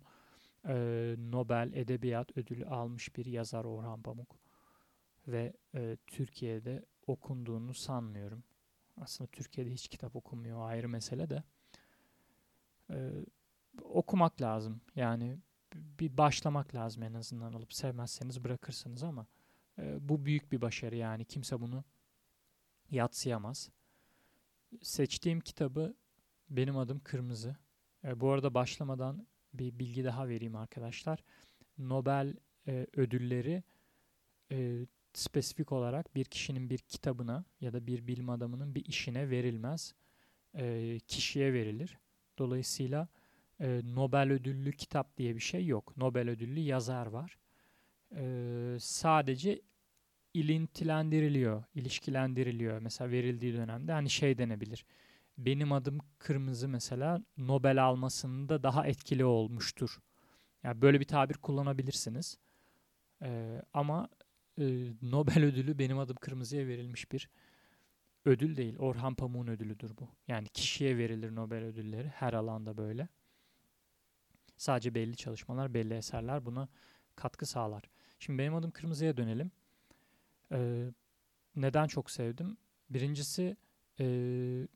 e, 0.68 1.16
Nobel 1.18 1.72
Edebiyat 1.74 2.38
Ödülü 2.38 2.66
almış 2.66 3.16
bir 3.16 3.26
yazar 3.26 3.66
Orhan 3.66 4.02
Pamuk 4.02 4.36
ve 5.28 5.54
e, 5.76 5.98
Türkiye'de 6.08 6.86
okunduğunu 7.08 7.74
sanmıyorum. 7.74 8.44
Aslında 8.98 9.30
Türkiye'de 9.32 9.72
hiç 9.72 9.88
kitap 9.88 10.16
okunmuyor 10.16 10.70
ayrı 10.70 10.90
mesele 10.90 11.30
de. 11.30 11.44
E, 12.90 13.12
okumak 13.84 14.42
lazım. 14.42 14.82
Yani 14.96 15.38
bir 15.74 16.18
başlamak 16.18 16.76
lazım 16.76 17.04
en 17.04 17.14
azından 17.14 17.54
alıp 17.54 17.74
sevmezseniz 17.74 18.44
bırakırsınız 18.44 19.04
ama 19.04 19.28
e, 19.80 20.10
bu 20.10 20.26
büyük 20.26 20.52
bir 20.52 20.62
başarı 20.62 20.96
yani 20.96 21.26
kimse 21.26 21.62
bunu 21.62 21.84
yatsıyamaz. 22.92 23.70
Seçtiğim 24.82 25.40
kitabı 25.40 25.96
benim 26.50 26.78
adım 26.78 27.00
Kırmızı. 27.00 27.56
E, 28.04 28.20
bu 28.20 28.32
arada 28.32 28.54
başlamadan 28.54 29.28
bir 29.54 29.80
bilgi 29.80 30.04
daha 30.04 30.28
vereyim 30.28 30.56
arkadaşlar. 30.56 31.24
Nobel 31.78 32.36
e, 32.68 32.88
ödülleri 32.94 33.64
e, 34.52 34.86
spesifik 35.14 35.72
olarak 35.72 36.16
bir 36.16 36.26
kişinin 36.26 36.70
bir 36.70 36.78
kitabına 36.78 37.46
ya 37.62 37.74
da 37.74 37.88
bir 37.88 38.08
bilim 38.08 38.30
adamının 38.30 38.76
bir 38.76 38.86
işine 38.86 39.30
verilmez. 39.30 39.94
E, 40.54 41.00
kişiye 41.08 41.54
verilir. 41.54 41.98
Dolayısıyla 42.38 43.08
e, 43.60 43.82
Nobel 43.84 44.32
ödüllü 44.32 44.72
kitap 44.72 45.18
diye 45.18 45.36
bir 45.36 45.40
şey 45.40 45.66
yok. 45.66 45.98
Nobel 45.98 46.30
ödüllü 46.30 46.60
yazar 46.60 47.08
var. 47.08 47.38
E, 48.16 48.78
sadece 48.80 49.62
ilintilendiriliyor, 50.34 51.64
ilişkilendiriliyor. 51.76 52.80
Mesela 52.80 53.12
verildiği 53.12 53.54
dönemde 53.54 53.92
hani 53.92 54.10
şey 54.10 54.38
denebilir. 54.38 54.86
Benim 55.38 55.72
adım 55.72 55.98
Kırmızı 56.20 56.68
mesela 56.68 57.24
Nobel 57.38 57.86
almasında 57.86 58.64
daha 58.64 58.88
etkili 58.88 59.26
olmuştur. 59.26 60.00
Yani 60.64 60.82
böyle 60.82 61.00
bir 61.00 61.06
tabir 61.06 61.34
kullanabilirsiniz. 61.34 62.38
E, 63.22 63.62
ama 63.74 64.10
e, 64.60 64.64
Nobel 65.02 65.44
ödülü 65.44 65.80
benim 65.80 66.00
adım 66.00 66.16
Kırmızı'ya 66.16 66.68
verilmiş 66.68 67.12
bir 67.12 67.30
ödül 68.26 68.58
değil. 68.58 68.78
Orhan 68.78 69.16
Pamuk'un 69.16 69.48
ödülüdür 69.48 69.92
bu. 69.98 70.08
Yani 70.28 70.48
kişiye 70.48 70.98
verilir 70.98 71.36
Nobel 71.36 71.64
ödülleri 71.64 72.08
her 72.08 72.34
alanda 72.34 72.78
böyle. 72.78 73.08
Sadece 74.58 74.96
belli 74.96 75.16
çalışmalar, 75.16 75.74
belli 75.74 75.94
eserler 75.94 76.46
buna 76.46 76.68
katkı 77.16 77.46
sağlar. 77.46 77.84
Şimdi 78.20 78.40
benim 78.40 78.56
adım 78.56 78.72
Kırmızı'ya 78.72 79.18
dönelim. 79.18 79.52
Ee, 80.52 80.92
neden 81.56 81.88
çok 81.88 82.12
sevdim? 82.12 82.58
Birincisi 82.90 83.58
e, 84.00 84.68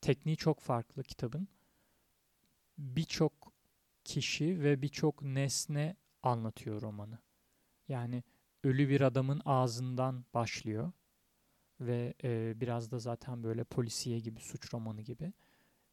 tekniği 0.00 0.36
çok 0.36 0.60
farklı 0.60 1.02
kitabın. 1.02 1.48
Birçok 2.78 3.52
kişi 4.04 4.62
ve 4.62 4.82
birçok 4.82 5.22
nesne 5.22 5.96
anlatıyor 6.22 6.82
romanı. 6.82 7.18
Yani 7.88 8.22
ölü 8.64 8.88
bir 8.88 9.00
adamın 9.00 9.42
ağzından 9.44 10.24
başlıyor 10.34 10.92
ve 11.80 12.14
e, 12.24 12.60
biraz 12.60 12.90
da 12.90 12.98
zaten 12.98 13.42
böyle 13.44 13.64
polisiye 13.64 14.18
gibi, 14.18 14.40
suç 14.40 14.74
romanı 14.74 15.02
gibi 15.02 15.32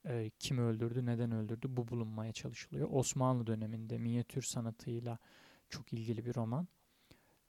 e, 0.05 0.31
kim 0.39 0.57
öldürdü, 0.57 1.05
neden 1.05 1.31
öldürdü 1.31 1.67
bu 1.69 1.87
bulunmaya 1.87 2.33
çalışılıyor. 2.33 2.89
Osmanlı 2.91 3.47
döneminde 3.47 3.97
minyatür 3.97 4.41
sanatıyla 4.41 5.17
çok 5.69 5.93
ilgili 5.93 6.25
bir 6.25 6.35
roman. 6.35 6.67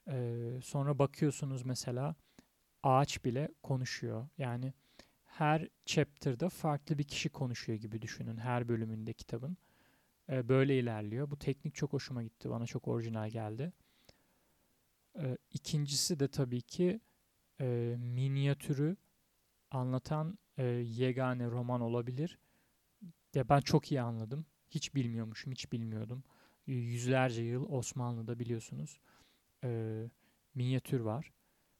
E, 0.07 0.59
sonra 0.63 0.99
bakıyorsunuz 0.99 1.65
mesela 1.65 2.15
ağaç 2.83 3.25
bile 3.25 3.49
konuşuyor. 3.63 4.27
Yani 4.37 4.73
her 5.25 5.69
chapter'da 5.85 6.49
farklı 6.49 6.97
bir 6.97 7.03
kişi 7.03 7.29
konuşuyor 7.29 7.79
gibi 7.79 8.01
düşünün 8.01 8.37
her 8.37 8.67
bölümünde 8.67 9.13
kitabın. 9.13 9.57
E, 10.29 10.49
böyle 10.49 10.79
ilerliyor. 10.79 11.31
Bu 11.31 11.39
teknik 11.39 11.75
çok 11.75 11.93
hoşuma 11.93 12.23
gitti. 12.23 12.49
Bana 12.49 12.65
çok 12.65 12.87
orijinal 12.87 13.29
geldi. 13.29 13.73
E, 15.19 15.37
ikincisi 15.51 16.19
de 16.19 16.27
tabii 16.27 16.61
ki 16.61 16.99
e, 17.61 17.95
minyatürü 17.99 18.97
anlatan 19.71 20.37
e, 20.57 20.63
yegane 20.65 21.47
roman 21.47 21.81
olabilir. 21.81 22.39
Ya 23.35 23.49
ben 23.49 23.59
çok 23.59 23.91
iyi 23.91 24.01
anladım. 24.01 24.45
Hiç 24.69 24.95
bilmiyormuşum, 24.95 25.51
hiç 25.51 25.71
bilmiyordum. 25.71 26.23
Yüzlerce 26.67 27.41
yıl 27.41 27.69
Osmanlı'da 27.69 28.39
biliyorsunuz 28.39 28.99
e, 29.63 30.03
minyatür 30.55 30.99
var. 30.99 31.31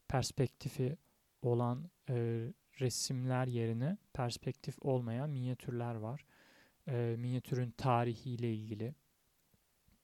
Perspektifi 0.08 0.98
olan 1.42 1.90
e, 2.10 2.48
resimler 2.80 3.48
yerine 3.48 3.98
perspektif 4.14 4.76
olmayan 4.82 5.30
minyatürler 5.30 5.96
var. 5.96 6.26
E, 6.88 7.16
minyatürün 7.20 7.72
tarihiyle 7.72 8.54
ilgili 8.54 8.96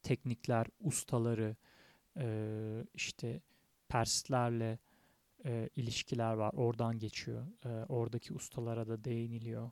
teknikler, 0.04 0.68
ustaları, 0.80 1.56
e, 2.18 2.86
işte 2.94 3.42
Perslerle 3.90 4.80
e, 5.46 5.70
ilişkiler 5.76 6.34
var. 6.34 6.54
Oradan 6.54 7.00
geçiyor. 7.00 7.48
E, 7.66 7.70
oradaki 7.90 8.34
ustalara 8.34 8.88
da 8.88 9.04
değiniliyor. 9.04 9.72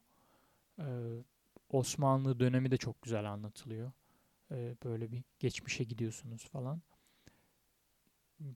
E, 0.79 0.85
Osmanlı 1.69 2.39
dönemi 2.39 2.71
de 2.71 2.77
çok 2.77 3.01
güzel 3.01 3.31
anlatılıyor. 3.31 3.91
Ee, 4.51 4.75
böyle 4.83 5.11
bir 5.11 5.23
geçmişe 5.39 5.83
gidiyorsunuz 5.83 6.49
falan. 6.49 6.81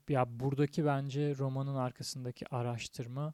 Ya 0.10 0.39
buradaki 0.39 0.86
bence 0.86 1.38
romanın 1.38 1.75
arkasındaki 1.75 2.47
araştırma 2.47 3.34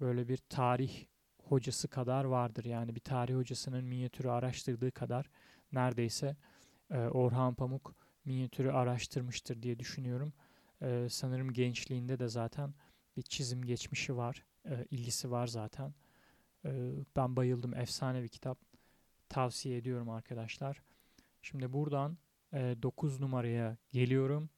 böyle 0.00 0.28
bir 0.28 0.36
tarih 0.36 1.06
hocası 1.42 1.88
kadar 1.88 2.24
vardır. 2.24 2.64
Yani 2.64 2.94
bir 2.94 3.00
tarih 3.00 3.34
hocasının 3.34 3.84
minyatürü 3.84 4.28
araştırdığı 4.28 4.90
kadar 4.90 5.30
neredeyse 5.72 6.36
e, 6.90 6.98
Orhan 6.98 7.54
Pamuk 7.54 7.94
minyatürü 8.24 8.70
araştırmıştır 8.70 9.62
diye 9.62 9.78
düşünüyorum. 9.78 10.32
E, 10.82 11.06
sanırım 11.10 11.52
gençliğinde 11.52 12.18
de 12.18 12.28
zaten 12.28 12.74
bir 13.16 13.22
çizim 13.22 13.62
geçmişi 13.62 14.16
var, 14.16 14.44
e, 14.64 14.86
ilgisi 14.90 15.30
var 15.30 15.46
zaten. 15.46 15.94
E, 16.64 16.92
ben 17.16 17.36
bayıldım, 17.36 17.74
efsane 17.74 18.22
bir 18.22 18.28
kitap. 18.28 18.58
Tavsiye 19.28 19.76
ediyorum 19.76 20.10
arkadaşlar. 20.10 20.82
Şimdi 21.42 21.72
buradan 21.72 22.18
e, 22.52 22.76
9 22.82 23.20
numaraya 23.20 23.76
geliyorum. 23.90 24.50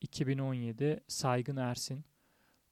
2017 0.00 1.00
Saygın 1.08 1.56
Ersin. 1.56 2.04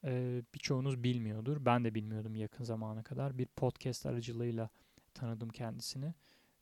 E, 0.04 0.42
birçoğunuz 0.54 1.02
bilmiyordur. 1.02 1.56
Ben 1.64 1.84
de 1.84 1.94
bilmiyordum 1.94 2.34
yakın 2.34 2.64
zamana 2.64 3.02
kadar. 3.02 3.38
Bir 3.38 3.46
podcast 3.46 4.06
aracılığıyla 4.06 4.68
tanıdım 5.14 5.48
kendisini. 5.48 6.14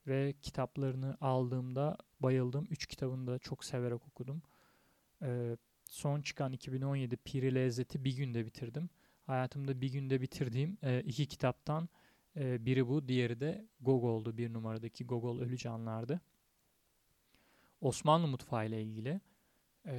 Ve 0.06 0.34
kitaplarını 0.42 1.16
aldığımda 1.20 1.96
bayıldım. 2.20 2.66
Üç 2.70 2.86
kitabını 2.86 3.26
da 3.26 3.38
çok 3.38 3.64
severek 3.64 4.08
okudum. 4.08 4.42
E, 5.22 5.56
son 5.88 6.22
çıkan 6.22 6.52
2017 6.52 7.16
Piri 7.16 7.54
Lezzet'i 7.54 8.04
bir 8.04 8.16
günde 8.16 8.46
bitirdim. 8.46 8.90
Hayatımda 9.26 9.80
bir 9.80 9.92
günde 9.92 10.20
bitirdiğim 10.20 10.78
e, 10.82 11.00
iki 11.00 11.26
kitaptan 11.26 11.88
e, 12.36 12.66
biri 12.66 12.88
bu, 12.88 13.08
diğeri 13.08 13.40
de 13.40 13.66
Gogol'du. 13.80 14.36
Bir 14.36 14.52
numaradaki 14.52 15.04
Gogol 15.04 15.40
Ölü 15.40 15.56
Canlar'dı. 15.56 16.20
Osmanlı 17.80 18.26
mutfağı 18.26 18.66
ile 18.66 18.82
ilgili. 18.82 19.20
E, 19.86 19.96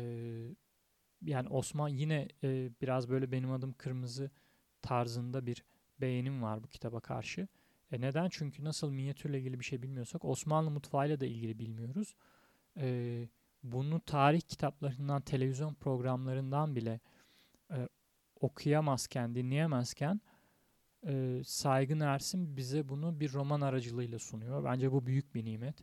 yani 1.21 1.49
Osman 1.49 1.89
yine 1.89 2.27
e, 2.43 2.71
biraz 2.81 3.09
böyle 3.09 3.31
benim 3.31 3.51
adım 3.51 3.73
kırmızı 3.73 4.31
tarzında 4.81 5.45
bir 5.45 5.63
beğenim 6.01 6.43
var 6.43 6.63
bu 6.63 6.67
kitaba 6.67 6.99
karşı. 6.99 7.47
E 7.91 8.01
neden? 8.01 8.29
Çünkü 8.31 8.63
nasıl 8.63 8.91
minyatürle 8.91 9.39
ilgili 9.39 9.59
bir 9.59 9.65
şey 9.65 9.81
bilmiyorsak 9.81 10.25
Osmanlı 10.25 10.71
mutfağıyla 10.71 11.19
da 11.19 11.25
ilgili 11.25 11.59
bilmiyoruz. 11.59 12.15
E, 12.77 13.27
bunu 13.63 13.99
tarih 13.99 14.41
kitaplarından, 14.41 15.21
televizyon 15.21 15.73
programlarından 15.73 16.75
bile 16.75 16.99
e, 17.71 17.89
okuyamazken, 18.41 19.35
dinleyemezken 19.35 20.21
e, 21.07 21.41
Saygın 21.45 21.99
Ersin 21.99 22.57
bize 22.57 22.89
bunu 22.89 23.19
bir 23.19 23.33
roman 23.33 23.61
aracılığıyla 23.61 24.19
sunuyor. 24.19 24.63
Bence 24.63 24.91
bu 24.91 25.05
büyük 25.05 25.35
bir 25.35 25.45
nimet. 25.45 25.75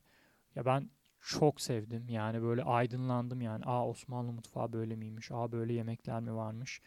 Ya 0.54 0.64
ben 0.64 0.90
çok 1.20 1.60
sevdim. 1.60 2.08
Yani 2.08 2.42
böyle 2.42 2.62
aydınlandım 2.62 3.40
yani. 3.40 3.64
Aa 3.64 3.88
Osmanlı 3.88 4.32
mutfağı 4.32 4.72
böyle 4.72 4.96
miymiş? 4.96 5.30
Aa 5.32 5.52
böyle 5.52 5.72
yemekler 5.72 6.20
mi 6.20 6.34
varmış? 6.34 6.80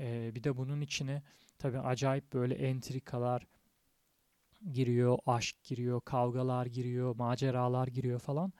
Ee, 0.00 0.30
bir 0.34 0.44
de 0.44 0.56
bunun 0.56 0.80
içine 0.80 1.22
tabii 1.58 1.78
acayip 1.78 2.32
böyle 2.32 2.54
entrikalar 2.54 3.46
giriyor, 4.72 5.18
aşk 5.26 5.62
giriyor, 5.64 6.00
kavgalar 6.00 6.66
giriyor, 6.66 7.16
maceralar 7.16 7.86
giriyor 7.86 8.18
falan. 8.18 8.52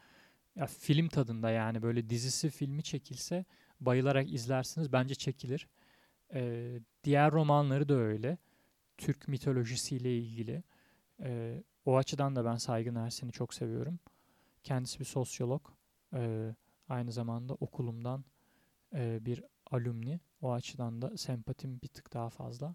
Ya 0.60 0.66
film 0.66 1.08
tadında 1.08 1.50
yani 1.50 1.82
böyle 1.82 2.10
dizisi 2.10 2.50
filmi 2.50 2.82
çekilse 2.82 3.44
bayılarak 3.80 4.32
izlersiniz. 4.32 4.92
Bence 4.92 5.14
çekilir. 5.14 5.68
Ee, 6.34 6.80
diğer 7.04 7.32
romanları 7.32 7.88
da 7.88 7.94
öyle. 7.94 8.38
Türk 8.98 9.28
mitolojisiyle 9.28 10.18
ilgili. 10.18 10.62
Ee, 11.22 11.62
o 11.84 11.96
açıdan 11.96 12.36
da 12.36 12.44
ben 12.44 12.56
Saygın 12.56 12.94
Ersin'i 12.94 13.32
çok 13.32 13.54
seviyorum. 13.54 13.98
Kendisi 14.62 15.00
bir 15.00 15.04
sosyolog. 15.04 15.68
Ee, 16.14 16.54
aynı 16.88 17.12
zamanda 17.12 17.54
okulumdan 17.54 18.24
e, 18.94 19.18
bir 19.26 19.44
alumni. 19.70 20.20
O 20.42 20.52
açıdan 20.52 21.02
da 21.02 21.16
sempatim 21.16 21.80
bir 21.82 21.88
tık 21.88 22.12
daha 22.12 22.30
fazla. 22.30 22.74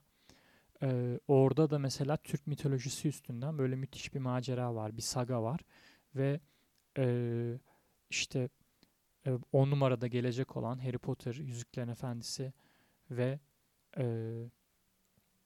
Ee, 0.84 1.20
orada 1.28 1.70
da 1.70 1.80
mesela 1.80 2.18
Türk 2.18 2.48
mitolojisi 2.48 3.08
üstünden 3.08 3.58
böyle 3.58 3.76
müthiş 3.76 4.14
bir 4.14 4.20
macera 4.20 4.76
var. 4.76 4.98
Bir 4.98 5.02
saga 5.02 5.44
var. 5.44 5.60
Ve 6.16 6.40
e, 6.98 7.06
işte 8.16 8.50
e, 9.26 9.32
on 9.52 9.72
numarada 9.72 10.08
gelecek 10.08 10.58
olan 10.58 10.78
Harry 10.86 10.98
Potter, 10.98 11.36
Yüzüklerin 11.36 11.88
Efendisi 11.88 12.54
ve 13.12 13.40
e, 13.98 14.04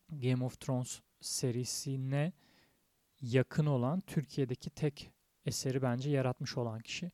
Game 0.09 0.45
of 0.45 0.59
Thrones 0.59 1.01
serisine 1.21 2.33
yakın 3.21 3.65
olan 3.65 3.99
Türkiye'deki 3.99 4.69
tek 4.69 5.11
eseri 5.45 5.81
bence 5.81 6.09
yaratmış 6.09 6.57
olan 6.57 6.79
kişi. 6.79 7.11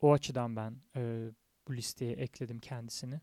O 0.00 0.12
açıdan 0.12 0.56
ben 0.56 0.76
e, 0.96 1.30
bu 1.68 1.76
listeye 1.76 2.12
ekledim 2.12 2.58
kendisini. 2.58 3.20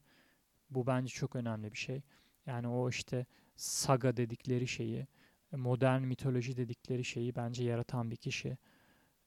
Bu 0.69 0.88
bence 0.88 1.10
çok 1.13 1.36
önemli 1.36 1.71
bir 1.71 1.78
şey. 1.78 2.02
Yani 2.45 2.67
o 2.67 2.89
işte 2.89 3.25
saga 3.56 4.17
dedikleri 4.17 4.67
şeyi, 4.67 5.08
modern 5.52 6.02
mitoloji 6.02 6.58
dedikleri 6.58 7.04
şeyi 7.06 7.36
bence 7.36 7.63
yaratan 7.63 8.12
bir 8.12 8.15
kişi. 8.15 8.58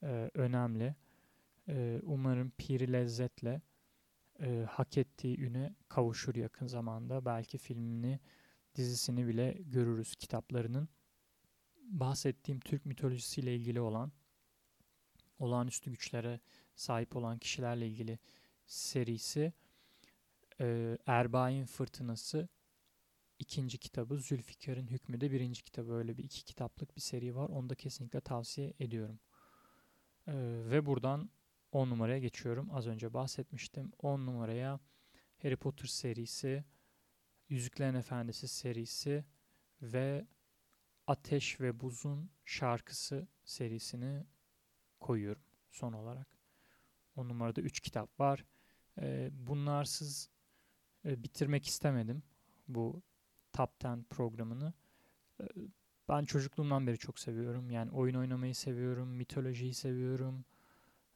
E, 0.03 0.31
önemli. 0.35 0.95
E, 1.69 2.01
umarım 2.03 2.51
Piri 2.59 2.93
Lezzet'le 2.93 3.61
e, 4.41 4.67
hak 4.71 4.99
ettiği 4.99 5.41
üne 5.41 5.75
kavuşur 5.89 6.35
yakın 6.35 6.67
zamanda. 6.67 7.25
Belki 7.25 7.59
filmini, 7.59 8.21
dizisini 8.75 9.27
bile 9.27 9.53
görürüz 9.53 10.15
kitaplarının. 10.17 10.89
Bahsettiğim 11.83 12.61
Türk 12.61 12.87
mitolojisiyle 12.87 13.57
ilgili 13.57 13.81
olan 13.81 14.13
olağanüstü 15.39 15.91
güçlere 15.91 16.41
sahip 16.75 17.17
olan 17.17 17.39
kişilerle 17.39 17.89
ilgili 17.89 18.19
serisi 18.67 19.53
e, 20.61 20.99
Erbain 21.07 21.65
Fırtınası 21.65 22.49
ikinci 23.39 23.79
kitabı 23.79 24.19
Zülfikar'ın 24.19 24.87
Hükmü 24.87 25.21
de 25.21 25.31
birinci 25.31 25.65
kitabı 25.65 25.93
öyle 25.93 26.17
bir 26.17 26.25
iki 26.25 26.45
kitaplık 26.45 26.97
bir 26.97 27.01
seri 27.01 27.37
var. 27.37 27.49
Onu 27.49 27.71
da 27.71 27.75
kesinlikle 27.75 28.21
tavsiye 28.21 28.73
ediyorum. 28.81 29.21
E, 30.27 30.35
ve 30.71 30.87
buradan 30.87 31.31
10 31.73 31.91
numaraya 31.91 32.19
geçiyorum. 32.19 32.69
Az 32.73 32.87
önce 32.87 33.15
bahsetmiştim. 33.15 33.93
10 33.99 34.27
numaraya 34.27 34.81
Harry 35.43 35.57
Potter 35.57 35.87
serisi, 35.87 36.65
Yüzüklerin 37.49 37.95
Efendisi 37.95 38.49
serisi 38.49 39.25
ve 39.83 40.27
Ateş 41.07 41.61
ve 41.61 41.81
Buz'un 41.81 42.31
şarkısı 42.45 43.29
serisini 43.45 44.25
koyuyorum 45.01 45.43
son 45.71 45.93
olarak. 45.93 46.29
O 47.17 47.29
numarada 47.29 47.61
3 47.61 47.81
kitap 47.81 48.21
var. 48.21 48.45
E, 49.01 49.29
bunlarsız 49.33 50.31
e, 51.05 51.23
bitirmek 51.23 51.67
istemedim 51.67 52.23
bu 52.69 53.03
Top 53.53 53.85
10 53.85 54.03
programını. 54.03 54.73
E, 55.41 55.45
ben 56.09 56.25
çocukluğumdan 56.25 56.87
beri 56.87 56.99
çok 56.99 57.19
seviyorum. 57.19 57.71
Yani 57.71 57.91
oyun 57.91 58.15
oynamayı 58.15 58.55
seviyorum, 58.55 59.09
mitolojiyi 59.09 59.75
seviyorum, 59.75 60.45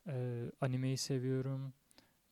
e, 0.09 0.45
animeyi 0.61 0.97
seviyorum. 0.97 1.75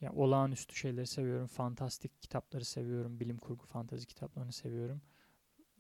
Yani 0.01 0.17
olağanüstü 0.17 0.77
şeyleri 0.77 1.07
seviyorum, 1.07 1.47
fantastik 1.47 2.23
kitapları 2.23 2.65
seviyorum, 2.65 3.21
bilim 3.21 3.39
kurgu 3.39 3.67
fantazi 3.67 4.07
kitaplarını 4.07 4.53
seviyorum. 4.53 5.03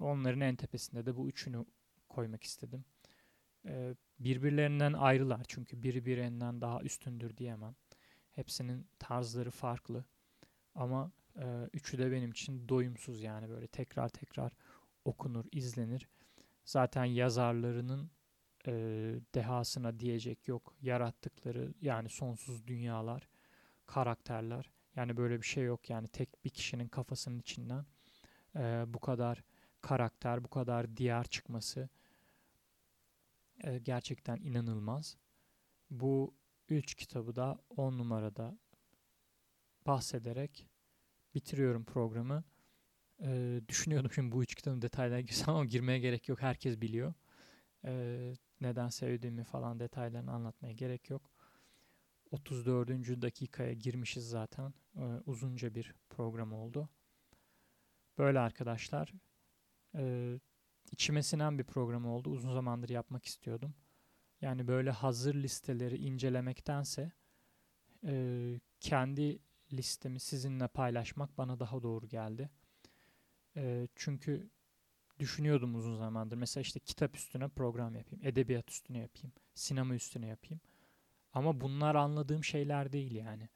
Onların 0.00 0.40
en 0.40 0.56
tepesinde 0.56 1.06
de 1.06 1.16
bu 1.16 1.28
üçünü 1.28 1.64
koymak 2.08 2.42
istedim. 2.42 2.84
Ee, 3.66 3.94
birbirlerinden 4.18 4.92
ayrılar 4.92 5.44
çünkü 5.48 5.82
biri 5.82 6.06
birinden 6.06 6.60
daha 6.60 6.82
üstündür 6.82 7.36
diyemem. 7.36 7.74
Hepsinin 8.30 8.86
tarzları 8.98 9.50
farklı 9.50 10.04
ama 10.74 11.12
e, 11.38 11.68
üçü 11.72 11.98
de 11.98 12.12
benim 12.12 12.30
için 12.30 12.68
doyumsuz 12.68 13.22
yani 13.22 13.48
böyle 13.50 13.66
tekrar 13.66 14.08
tekrar 14.08 14.52
okunur, 15.04 15.44
izlenir. 15.52 16.08
Zaten 16.64 17.04
yazarlarının 17.04 18.10
e, 18.66 18.72
dehasına 19.34 19.98
diyecek 19.98 20.48
yok. 20.48 20.74
Yarattıkları 20.82 21.74
yani 21.80 22.08
sonsuz 22.08 22.66
dünyalar, 22.66 23.28
karakterler. 23.86 24.70
Yani 24.96 25.16
böyle 25.16 25.40
bir 25.40 25.46
şey 25.46 25.64
yok 25.64 25.90
yani 25.90 26.08
tek 26.08 26.44
bir 26.44 26.50
kişinin 26.50 26.88
kafasının 26.88 27.38
içinden 27.38 27.86
e, 28.56 28.84
bu 28.86 28.98
kadar 28.98 29.44
karakter, 29.80 30.44
bu 30.44 30.48
kadar 30.48 30.96
diyar 30.96 31.24
çıkması 31.24 31.88
e, 33.64 33.78
gerçekten 33.78 34.36
inanılmaz. 34.36 35.16
Bu 35.90 36.34
üç 36.68 36.94
kitabı 36.94 37.36
da 37.36 37.58
10 37.76 37.98
numarada 37.98 38.58
bahsederek 39.86 40.66
bitiriyorum 41.34 41.84
programı. 41.84 42.44
E, 43.22 43.60
düşünüyordum 43.68 44.10
şimdi 44.14 44.32
bu 44.32 44.42
üç 44.42 44.54
kitabın 44.54 44.82
detaylarına 44.82 45.20
girsem 45.20 45.54
ama 45.54 45.64
girmeye 45.64 45.98
gerek 45.98 46.28
yok. 46.28 46.42
Herkes 46.42 46.80
biliyor. 46.80 47.14
E, 47.84 48.32
neden 48.64 48.88
sevdiğimi 48.88 49.44
falan 49.44 49.80
detaylarını 49.80 50.32
anlatmaya 50.32 50.72
gerek 50.72 51.10
yok. 51.10 51.30
34. 52.30 52.88
dakikaya 53.22 53.72
girmişiz 53.72 54.28
zaten. 54.28 54.74
E, 54.96 55.04
uzunca 55.26 55.74
bir 55.74 55.94
program 56.10 56.52
oldu. 56.52 56.88
Böyle 58.18 58.38
arkadaşlar. 58.38 59.12
E, 59.94 60.34
içime 60.92 61.22
sinen 61.22 61.58
bir 61.58 61.64
program 61.64 62.06
oldu. 62.06 62.30
Uzun 62.30 62.52
zamandır 62.52 62.88
yapmak 62.88 63.24
istiyordum. 63.24 63.74
Yani 64.40 64.68
böyle 64.68 64.90
hazır 64.90 65.34
listeleri 65.34 65.96
incelemektense 65.96 67.12
e, 68.06 68.60
kendi 68.80 69.38
listemi 69.72 70.20
sizinle 70.20 70.68
paylaşmak 70.68 71.38
bana 71.38 71.60
daha 71.60 71.82
doğru 71.82 72.06
geldi. 72.08 72.50
E, 73.56 73.88
çünkü 73.94 74.50
düşünüyordum 75.18 75.74
uzun 75.74 75.96
zamandır. 75.96 76.36
Mesela 76.36 76.62
işte 76.62 76.80
kitap 76.80 77.16
üstüne 77.16 77.48
program 77.48 77.94
yapayım, 77.96 78.26
edebiyat 78.26 78.70
üstüne 78.70 78.98
yapayım, 78.98 79.32
sinema 79.54 79.94
üstüne 79.94 80.26
yapayım. 80.26 80.60
Ama 81.32 81.60
bunlar 81.60 81.94
anladığım 81.94 82.44
şeyler 82.44 82.92
değil 82.92 83.12
yani. 83.12 83.48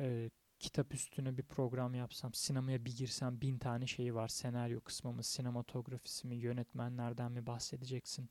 e, 0.00 0.30
kitap 0.58 0.94
üstüne 0.94 1.36
bir 1.36 1.42
program 1.42 1.94
yapsam, 1.94 2.34
sinemaya 2.34 2.84
bir 2.84 2.96
girsem 2.96 3.40
bin 3.40 3.58
tane 3.58 3.86
şeyi 3.86 4.14
var. 4.14 4.28
Senaryo 4.28 4.80
kısmı 4.80 5.12
mı, 5.12 5.22
sinematografisi 5.24 6.26
mi, 6.28 6.36
yönetmenlerden 6.36 7.32
mi 7.32 7.46
bahsedeceksin, 7.46 8.28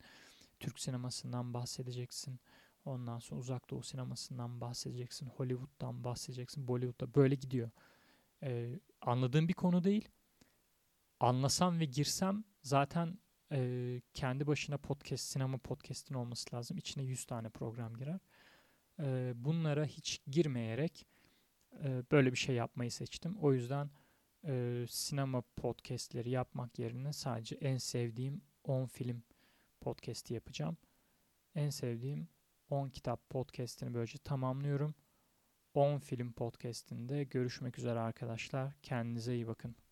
Türk 0.60 0.80
sinemasından 0.80 1.54
bahsedeceksin. 1.54 2.40
Ondan 2.84 3.18
sonra 3.18 3.40
uzak 3.40 3.70
doğu 3.70 3.82
sinemasından 3.82 4.60
bahsedeceksin, 4.60 5.26
Hollywood'dan 5.26 6.04
bahsedeceksin, 6.04 6.68
Bollywood'da 6.68 7.14
böyle 7.14 7.34
gidiyor. 7.34 7.70
Ee, 8.42 8.80
anladığım 9.00 9.48
bir 9.48 9.54
konu 9.54 9.84
değil. 9.84 10.08
Anlasam 11.20 11.80
ve 11.80 11.84
girsem 11.84 12.44
zaten 12.62 13.18
e, 13.52 14.00
kendi 14.14 14.46
başına 14.46 14.78
podcast, 14.78 15.24
sinema 15.24 15.58
podcast'in 15.58 16.14
olması 16.14 16.56
lazım. 16.56 16.78
İçine 16.78 17.04
100 17.04 17.24
tane 17.24 17.48
program 17.48 17.96
girer. 17.96 18.20
E, 19.00 19.32
bunlara 19.36 19.84
hiç 19.84 20.20
girmeyerek 20.26 21.06
e, 21.84 22.02
böyle 22.10 22.32
bir 22.32 22.36
şey 22.36 22.54
yapmayı 22.54 22.90
seçtim. 22.90 23.36
O 23.38 23.52
yüzden 23.52 23.90
e, 24.46 24.84
sinema 24.88 25.42
podcastleri 25.56 26.30
yapmak 26.30 26.78
yerine 26.78 27.12
sadece 27.12 27.56
en 27.56 27.76
sevdiğim 27.76 28.42
10 28.64 28.86
film 28.86 29.22
podcast'i 29.80 30.34
yapacağım. 30.34 30.76
En 31.54 31.70
sevdiğim 31.70 32.28
10 32.70 32.88
kitap 32.88 33.30
podcast'ini 33.30 33.94
böylece 33.94 34.18
tamamlıyorum. 34.18 34.94
10 35.74 35.98
film 35.98 36.32
podcast'inde 36.32 37.24
görüşmek 37.24 37.78
üzere 37.78 37.98
arkadaşlar. 37.98 38.72
Kendinize 38.82 39.34
iyi 39.34 39.46
bakın. 39.46 39.89